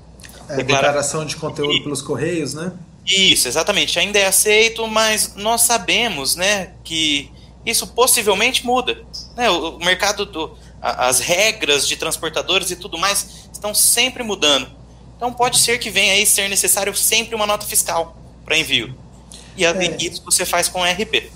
é, 0.50 0.58
declaração 0.58 1.26
de 1.26 1.36
conteúdo 1.36 1.84
pelos 1.84 2.02
correios, 2.02 2.54
né? 2.54 2.72
Isso, 3.06 3.48
exatamente. 3.48 4.00
Ainda 4.00 4.18
é 4.18 4.26
aceito, 4.26 4.88
mas 4.88 5.36
nós 5.36 5.62
sabemos, 5.62 6.36
né, 6.36 6.72
que 6.84 7.32
isso 7.66 7.88
possivelmente 7.88 8.66
muda. 8.66 9.04
Né? 9.36 9.50
O, 9.50 9.78
o 9.78 9.86
mercado, 9.86 10.26
do, 10.26 10.58
a, 10.82 11.08
as 11.08 11.20
regras 11.20 11.88
de 11.88 11.96
transportadores 11.96 12.72
e 12.72 12.76
tudo 12.76 12.98
mais 12.98 13.48
estão 13.52 13.74
sempre 13.74 14.24
mudando. 14.24 14.68
Então 15.16 15.32
pode 15.34 15.60
ser 15.60 15.80
que 15.80 15.90
venha 15.90 16.14
aí 16.14 16.26
ser 16.26 16.50
necessário 16.50 16.96
sempre 16.96 17.36
uma 17.36 17.48
nota 17.48 17.66
fiscal 17.66 18.18
para 18.44 18.58
envio. 18.58 18.96
E 19.56 19.66
é. 19.66 19.98
isso 20.00 20.22
você 20.24 20.46
faz 20.46 20.68
com 20.68 20.82
o 20.82 20.84
RP. 20.84 21.32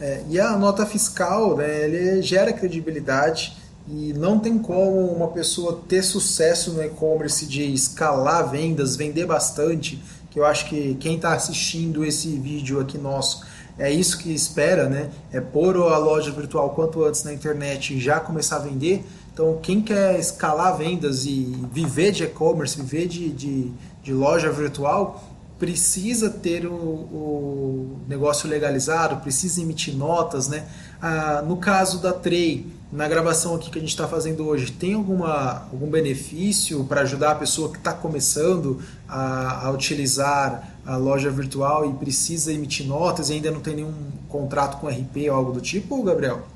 É, 0.00 0.22
e 0.28 0.40
a 0.40 0.56
nota 0.56 0.84
fiscal, 0.84 1.56
né, 1.56 1.84
ele 1.84 2.22
gera 2.22 2.52
credibilidade 2.52 3.56
e 3.88 4.12
não 4.14 4.38
tem 4.38 4.58
como 4.58 5.06
uma 5.12 5.28
pessoa 5.28 5.82
ter 5.88 6.02
sucesso 6.02 6.72
no 6.72 6.82
e-commerce 6.82 7.46
de 7.46 7.62
escalar 7.72 8.50
vendas, 8.50 8.96
vender 8.96 9.26
bastante, 9.26 10.02
que 10.30 10.40
eu 10.40 10.44
acho 10.44 10.68
que 10.68 10.94
quem 10.96 11.16
está 11.16 11.34
assistindo 11.34 12.04
esse 12.04 12.28
vídeo 12.36 12.80
aqui 12.80 12.98
nosso 12.98 13.44
é 13.78 13.90
isso 13.90 14.18
que 14.18 14.32
espera, 14.32 14.88
né? 14.88 15.10
É 15.32 15.40
pôr 15.40 15.76
a 15.76 15.98
loja 15.98 16.30
virtual 16.30 16.70
quanto 16.70 17.04
antes 17.04 17.24
na 17.24 17.32
internet 17.32 17.94
e 17.94 18.00
já 18.00 18.20
começar 18.20 18.56
a 18.56 18.60
vender. 18.60 19.04
Então, 19.32 19.58
quem 19.60 19.82
quer 19.82 20.18
escalar 20.18 20.76
vendas 20.76 21.26
e 21.26 21.52
viver 21.72 22.12
de 22.12 22.22
e-commerce, 22.22 22.80
viver 22.80 23.08
de, 23.08 23.30
de, 23.30 23.72
de, 24.00 24.12
loja 24.12 24.50
virtual, 24.52 25.24
precisa 25.58 26.28
ter 26.28 26.66
o, 26.66 26.74
o, 26.74 28.00
negócio 28.08 28.48
legalizado, 28.48 29.16
precisa 29.16 29.62
emitir 29.62 29.94
notas, 29.94 30.48
né? 30.48 30.66
Ah, 31.00 31.42
no 31.46 31.56
caso 31.56 32.00
da 32.00 32.12
Trey, 32.12 32.66
na 32.90 33.08
gravação 33.08 33.54
aqui 33.54 33.70
que 33.70 33.78
a 33.78 33.80
gente 33.80 33.90
está 33.90 34.06
fazendo 34.06 34.46
hoje, 34.46 34.72
tem 34.72 34.94
alguma, 34.94 35.66
algum 35.72 35.88
benefício 35.88 36.84
para 36.84 37.02
ajudar 37.02 37.32
a 37.32 37.34
pessoa 37.36 37.70
que 37.70 37.78
está 37.78 37.92
começando 37.92 38.82
a, 39.08 39.66
a, 39.66 39.70
utilizar 39.70 40.76
a 40.84 40.96
loja 40.96 41.30
virtual 41.30 41.88
e 41.88 41.94
precisa 41.94 42.52
emitir 42.52 42.86
notas 42.86 43.30
e 43.30 43.34
ainda 43.34 43.50
não 43.50 43.60
tem 43.60 43.76
nenhum 43.76 43.94
contrato 44.28 44.80
com 44.80 44.88
RP 44.88 45.28
ou 45.28 45.34
algo 45.34 45.52
do 45.52 45.60
tipo, 45.60 46.02
Gabriel? 46.02 46.46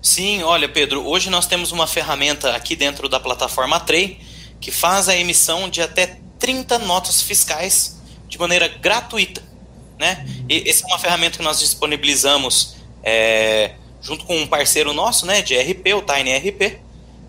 Sim, 0.00 0.42
olha, 0.42 0.68
Pedro, 0.68 1.06
hoje 1.06 1.28
nós 1.28 1.46
temos 1.46 1.72
uma 1.72 1.86
ferramenta 1.86 2.54
aqui 2.54 2.74
dentro 2.74 3.08
da 3.08 3.20
plataforma 3.20 3.78
Trey 3.80 4.18
que 4.60 4.70
faz 4.70 5.08
a 5.08 5.16
emissão 5.16 5.68
de 5.68 5.82
até 5.82 6.18
30 6.38 6.78
notas 6.80 7.20
fiscais 7.20 7.97
de 8.28 8.38
maneira 8.38 8.68
gratuita. 8.68 9.42
Né? 9.98 10.24
E, 10.48 10.68
essa 10.68 10.84
é 10.84 10.86
uma 10.86 10.98
ferramenta 10.98 11.38
que 11.38 11.44
nós 11.44 11.58
disponibilizamos. 11.58 12.76
É, 13.02 13.72
junto 14.00 14.24
com 14.24 14.36
um 14.36 14.46
parceiro 14.46 14.92
nosso, 14.92 15.26
né, 15.26 15.42
de 15.42 15.56
RP, 15.56 15.94
o 15.94 16.02
Tiny 16.02 16.36
RP. 16.36 16.78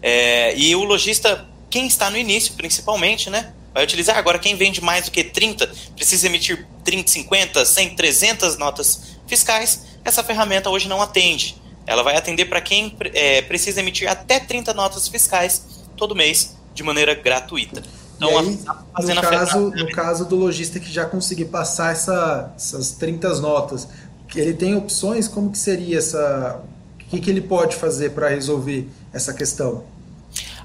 É, 0.02 0.56
e 0.56 0.76
o 0.76 0.84
lojista, 0.84 1.48
quem 1.70 1.88
está 1.88 2.10
no 2.10 2.18
início, 2.18 2.54
principalmente, 2.54 3.30
né, 3.30 3.54
vai 3.74 3.84
utilizar. 3.84 4.18
Agora, 4.18 4.40
quem 4.40 4.56
vende 4.56 4.82
mais 4.82 5.06
do 5.06 5.12
que 5.12 5.24
30, 5.24 5.70
precisa 5.96 6.28
emitir 6.28 6.66
30, 6.84 7.12
50, 7.12 7.66
100, 7.66 7.96
300 7.96 8.58
notas 8.58 9.18
fiscais, 9.28 9.86
essa 10.04 10.24
ferramenta 10.24 10.70
hoje 10.70 10.88
não 10.88 11.02
atende. 11.02 11.58
Ela 11.86 12.04
vai 12.04 12.16
atender 12.16 12.46
para 12.46 12.62
quem 12.62 12.96
é, 13.14 13.42
precisa 13.42 13.80
emitir 13.80 14.08
até 14.08 14.40
30 14.40 14.74
notas 14.74 15.08
fiscais 15.08 15.86
todo 15.98 16.16
mês, 16.16 16.56
de 16.74 16.84
maneira 16.84 17.14
gratuita. 17.14 17.84
Então, 18.20 18.38
aí, 18.38 18.58
tá 18.58 18.84
no, 18.98 19.22
caso, 19.22 19.60
no 19.72 19.92
caso 19.92 20.26
do 20.26 20.36
lojista 20.36 20.78
que 20.78 20.92
já 20.92 21.06
conseguir 21.06 21.46
passar 21.46 21.94
essa, 21.94 22.52
essas 22.54 22.92
30 22.92 23.40
notas, 23.40 23.88
que 24.28 24.40
ele 24.40 24.54
tem 24.54 24.76
opções, 24.76 25.28
como 25.28 25.50
que 25.52 25.58
seria 25.58 25.98
essa... 25.98 26.62
O 26.96 27.10
que, 27.10 27.22
que 27.22 27.30
ele 27.30 27.42
pode 27.42 27.78
fazer 27.78 28.12
para 28.12 28.28
resolver 28.28 28.88
essa 29.14 29.34
questão? 29.34 29.86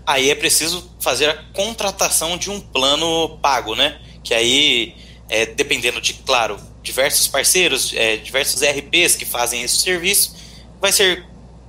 Aí 0.05 0.31
é 0.31 0.35
preciso 0.35 0.90
fazer 1.01 1.31
a 1.31 1.43
contratação 1.55 2.37
de 2.37 2.51
um 2.51 2.61
plano 2.61 3.38
pago, 3.38 3.75
né? 3.75 3.99
Que 4.23 4.35
aí, 4.35 4.95
é, 5.29 5.47
dependendo 5.47 6.01
de, 6.01 6.12
claro, 6.14 6.59
diversos 6.83 7.29
parceiros, 7.29 7.95
é, 7.95 8.17
diversos 8.17 8.62
RPs 8.62 9.14
que 9.17 9.25
fazem 9.25 9.62
esse 9.62 9.79
serviço, 9.79 10.35
vai 10.81 10.93
ser 10.93 11.25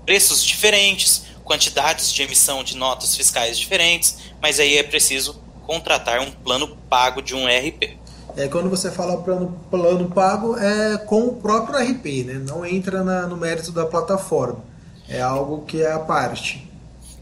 preços 0.05 0.43
diferentes, 0.43 1.23
quantidades 1.45 2.11
de 2.11 2.23
emissão 2.23 2.63
de 2.63 2.75
notas 2.75 3.15
fiscais 3.15 3.57
diferentes, 3.57 4.17
mas 4.41 4.59
aí 4.59 4.77
é 4.77 4.83
preciso 4.83 5.44
contratar 5.65 6.19
um 6.21 6.31
plano 6.31 6.77
pago 6.89 7.21
de 7.21 7.35
um 7.35 7.45
RP. 7.45 7.97
É, 8.37 8.47
quando 8.47 8.69
você 8.69 8.91
fala 8.91 9.17
plano, 9.17 9.57
plano 9.71 10.09
pago, 10.09 10.57
é 10.57 10.97
com 10.97 11.21
o 11.27 11.35
próprio 11.35 11.79
RP, 11.79 12.25
né? 12.25 12.33
não 12.33 12.65
entra 12.65 13.03
na, 13.03 13.27
no 13.27 13.37
mérito 13.37 13.71
da 13.71 13.85
plataforma. 13.85 14.63
É 15.07 15.21
algo 15.21 15.65
que 15.65 15.81
é 15.81 15.91
a 15.91 15.99
parte. 15.99 16.69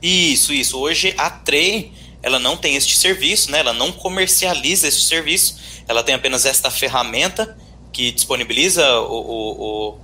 Isso, 0.01 0.51
isso. 0.53 0.79
Hoje 0.79 1.13
a 1.17 1.29
Trey 1.29 1.93
ela 2.23 2.39
não 2.39 2.56
tem 2.56 2.75
este 2.75 2.97
serviço, 2.97 3.51
né? 3.51 3.60
ela 3.60 3.73
não 3.73 3.91
comercializa 3.91 4.88
este 4.88 5.03
serviço, 5.03 5.58
ela 5.88 6.01
tem 6.01 6.15
apenas 6.15 6.45
esta 6.45 6.71
ferramenta 6.71 7.56
que 7.91 8.12
disponibiliza 8.12 8.84
o, 9.01 9.13
o, 9.13 9.89
o, 9.91 9.97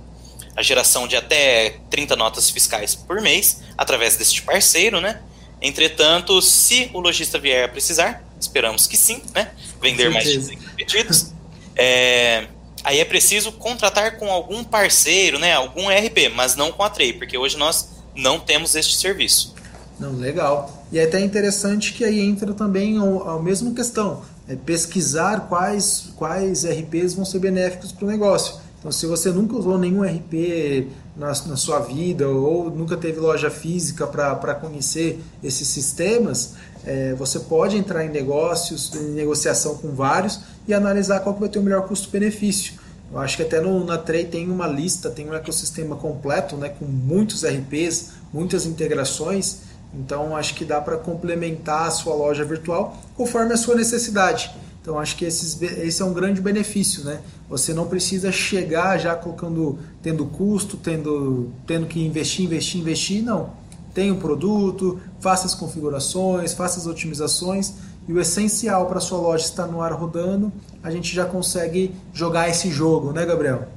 a 0.54 0.62
geração 0.62 1.08
de 1.08 1.16
até 1.16 1.78
30 1.88 2.14
notas 2.14 2.50
fiscais 2.50 2.94
por 2.94 3.20
mês 3.20 3.62
através 3.76 4.16
deste 4.16 4.42
parceiro, 4.42 5.00
né? 5.00 5.20
Entretanto, 5.62 6.40
se 6.40 6.90
o 6.94 7.00
lojista 7.00 7.38
vier 7.38 7.64
a 7.64 7.68
precisar, 7.68 8.22
esperamos 8.40 8.86
que 8.86 8.96
sim, 8.96 9.22
né? 9.34 9.50
Vender 9.80 10.10
mais 10.10 10.26
de 10.26 10.56
pedidos. 10.76 11.32
É, 11.76 12.46
aí 12.82 12.98
é 12.98 13.04
preciso 13.04 13.52
contratar 13.52 14.18
com 14.18 14.30
algum 14.30 14.64
parceiro, 14.64 15.38
né? 15.38 15.54
Algum 15.54 15.88
RP, 15.88 16.30
mas 16.34 16.56
não 16.56 16.72
com 16.72 16.82
a 16.82 16.90
Trey, 16.90 17.12
porque 17.12 17.36
hoje 17.36 17.56
nós 17.56 17.88
não 18.14 18.40
temos 18.40 18.74
este 18.74 18.96
serviço. 18.96 19.54
Não, 19.98 20.12
legal. 20.12 20.86
E 20.90 20.98
é 20.98 21.04
até 21.04 21.20
interessante 21.20 21.92
que 21.92 22.04
aí 22.04 22.20
entra 22.20 22.52
também 22.54 22.98
a, 22.98 23.32
a 23.32 23.38
mesma 23.38 23.72
questão, 23.74 24.22
é 24.48 24.56
pesquisar 24.56 25.46
quais, 25.48 26.08
quais 26.16 26.64
RPs 26.64 27.14
vão 27.14 27.24
ser 27.24 27.38
benéficos 27.38 27.92
para 27.92 28.06
o 28.06 28.08
negócio. 28.08 28.56
Então, 28.80 28.90
se 28.90 29.04
você 29.04 29.30
nunca 29.30 29.54
usou 29.56 29.78
nenhum 29.78 30.02
RP 30.02 30.88
na, 31.14 31.28
na 31.28 31.56
sua 31.56 31.80
vida 31.80 32.26
ou 32.26 32.70
nunca 32.70 32.96
teve 32.96 33.20
loja 33.20 33.50
física 33.50 34.06
para 34.06 34.54
conhecer 34.54 35.22
esses 35.44 35.68
sistemas, 35.68 36.54
é, 36.84 37.12
você 37.14 37.40
pode 37.40 37.76
entrar 37.76 38.06
em 38.06 38.08
negócios, 38.08 38.94
em 38.94 39.10
negociação 39.10 39.76
com 39.76 39.94
vários 39.94 40.40
e 40.66 40.72
analisar 40.72 41.20
qual 41.20 41.34
que 41.34 41.40
vai 41.40 41.50
ter 41.50 41.58
o 41.58 41.62
melhor 41.62 41.86
custo-benefício. 41.86 42.80
Eu 43.12 43.18
acho 43.18 43.36
que 43.36 43.42
até 43.42 43.60
no, 43.60 43.84
na 43.84 43.98
Trey 43.98 44.24
tem 44.24 44.48
uma 44.48 44.66
lista, 44.66 45.10
tem 45.10 45.28
um 45.28 45.34
ecossistema 45.34 45.96
completo, 45.96 46.56
né, 46.56 46.70
com 46.70 46.86
muitos 46.86 47.44
RPs, 47.44 48.12
muitas 48.32 48.64
integrações, 48.64 49.58
Então 49.92 50.36
acho 50.36 50.54
que 50.54 50.64
dá 50.64 50.80
para 50.80 50.96
complementar 50.96 51.88
a 51.88 51.90
sua 51.90 52.14
loja 52.14 52.44
virtual 52.44 52.96
conforme 53.16 53.52
a 53.52 53.56
sua 53.56 53.74
necessidade. 53.74 54.50
Então 54.80 54.98
acho 54.98 55.16
que 55.16 55.24
esses, 55.24 55.60
esse 55.60 56.00
é 56.00 56.04
um 56.04 56.12
grande 56.12 56.40
benefício, 56.40 57.04
né? 57.04 57.20
Você 57.48 57.74
não 57.74 57.86
precisa 57.86 58.32
chegar 58.32 58.98
já 58.98 59.14
colocando, 59.14 59.78
tendo 60.02 60.24
custo, 60.24 60.76
tendo, 60.76 61.52
tendo 61.66 61.86
que 61.86 62.00
investir, 62.00 62.46
investir, 62.46 62.80
investir, 62.80 63.22
não. 63.22 63.58
O 63.96 64.02
um 64.02 64.16
produto, 64.16 65.00
faça 65.20 65.46
as 65.46 65.54
configurações, 65.54 66.54
faça 66.54 66.78
as 66.78 66.86
otimizações 66.86 67.74
e 68.08 68.12
o 68.12 68.20
essencial 68.20 68.86
para 68.86 68.98
sua 68.98 69.18
loja 69.18 69.44
estar 69.44 69.66
no 69.66 69.80
ar 69.82 69.92
rodando, 69.92 70.52
a 70.82 70.90
gente 70.90 71.14
já 71.14 71.24
consegue 71.24 71.94
jogar 72.12 72.48
esse 72.48 72.70
jogo, 72.70 73.12
né, 73.12 73.26
Gabriel? 73.26 73.68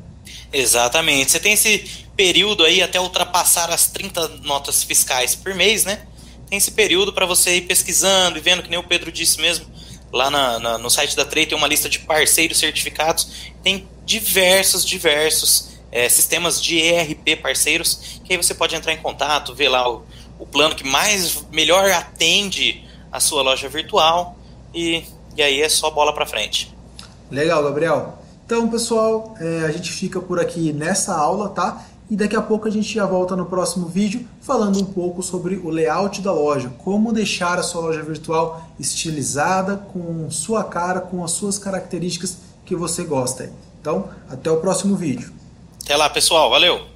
Exatamente. 0.51 1.31
Você 1.31 1.39
tem 1.39 1.53
esse 1.53 1.85
período 2.15 2.63
aí 2.63 2.81
até 2.81 2.99
ultrapassar 2.99 3.69
as 3.69 3.87
30 3.87 4.27
notas 4.43 4.83
fiscais 4.83 5.35
por 5.35 5.53
mês, 5.53 5.83
né? 5.83 6.03
Tem 6.49 6.57
esse 6.57 6.71
período 6.71 7.11
para 7.11 7.25
você 7.25 7.57
ir 7.57 7.61
pesquisando 7.61 8.37
e 8.37 8.41
vendo, 8.41 8.63
que 8.63 8.69
nem 8.69 8.79
o 8.79 8.83
Pedro 8.83 9.11
disse 9.11 9.41
mesmo, 9.41 9.65
lá 10.13 10.30
na, 10.30 10.60
na, 10.60 10.78
no 10.78 10.89
site 10.91 11.15
da 11.15 11.26
Trade 11.26 11.47
tem 11.47 11.58
uma 11.58 11.67
lista 11.67 11.89
de 11.89 11.99
parceiros 11.99 12.60
certificados, 12.60 13.52
tem 13.63 13.88
diversos, 14.06 14.86
diversos 14.86 15.69
é, 15.91 16.08
sistemas 16.08 16.62
de 16.62 16.78
ERP 16.78 17.41
parceiros, 17.41 18.19
que 18.23 18.32
aí 18.32 18.38
você 18.38 18.54
pode 18.54 18.76
entrar 18.76 18.93
em 18.93 18.97
contato, 18.97 19.56
ver 19.56 19.69
lá 19.69 19.89
o, 19.89 20.04
o 20.38 20.45
plano 20.45 20.76
que 20.76 20.86
mais 20.86 21.43
melhor 21.52 21.91
atende 21.91 22.88
a 23.12 23.19
sua 23.19 23.41
loja 23.41 23.67
virtual 23.67 24.38
e, 24.73 25.04
e 25.36 25.41
aí 25.41 25.62
é 25.62 25.67
só 25.67 25.89
bola 25.89 26.13
para 26.13 26.28
frente. 26.28 26.73
Legal, 27.32 27.63
Gabriel. 27.63 28.19
Então, 28.45 28.69
pessoal, 28.69 29.36
é, 29.39 29.65
a 29.65 29.71
gente 29.71 29.91
fica 29.91 30.21
por 30.21 30.39
aqui 30.39 30.71
nessa 30.73 31.15
aula, 31.15 31.49
tá? 31.49 31.84
E 32.13 32.15
daqui 32.15 32.36
a 32.36 32.41
pouco 32.43 32.67
a 32.67 32.69
gente 32.69 32.93
já 32.93 33.08
volta 33.08 33.36
no 33.36 33.47
próximo 33.47 33.88
vídeo 33.88 34.28
falando 34.39 34.80
um 34.80 34.86
pouco 34.86 35.23
sobre 35.23 35.56
o 35.56 35.71
layout 35.71 36.21
da 36.21 36.32
loja, 36.32 36.71
como 36.78 37.12
deixar 37.12 37.58
a 37.58 37.63
sua 37.63 37.82
loja 37.82 38.04
virtual 38.04 38.69
estilizada, 38.80 39.78
com 39.78 40.30
sua 40.30 40.63
cara, 40.63 41.02
com 41.02 41.23
as 41.23 41.32
suas 41.32 41.58
características 41.58 42.38
que 42.63 42.76
você 42.76 43.04
gosta. 43.04 43.52
Então, 43.82 44.10
até 44.30 44.52
o 44.52 44.58
próximo 44.58 44.95
vídeo. 44.95 45.34
Até 45.84 45.97
lá, 45.97 46.08
pessoal. 46.08 46.52
Valeu! 46.52 46.92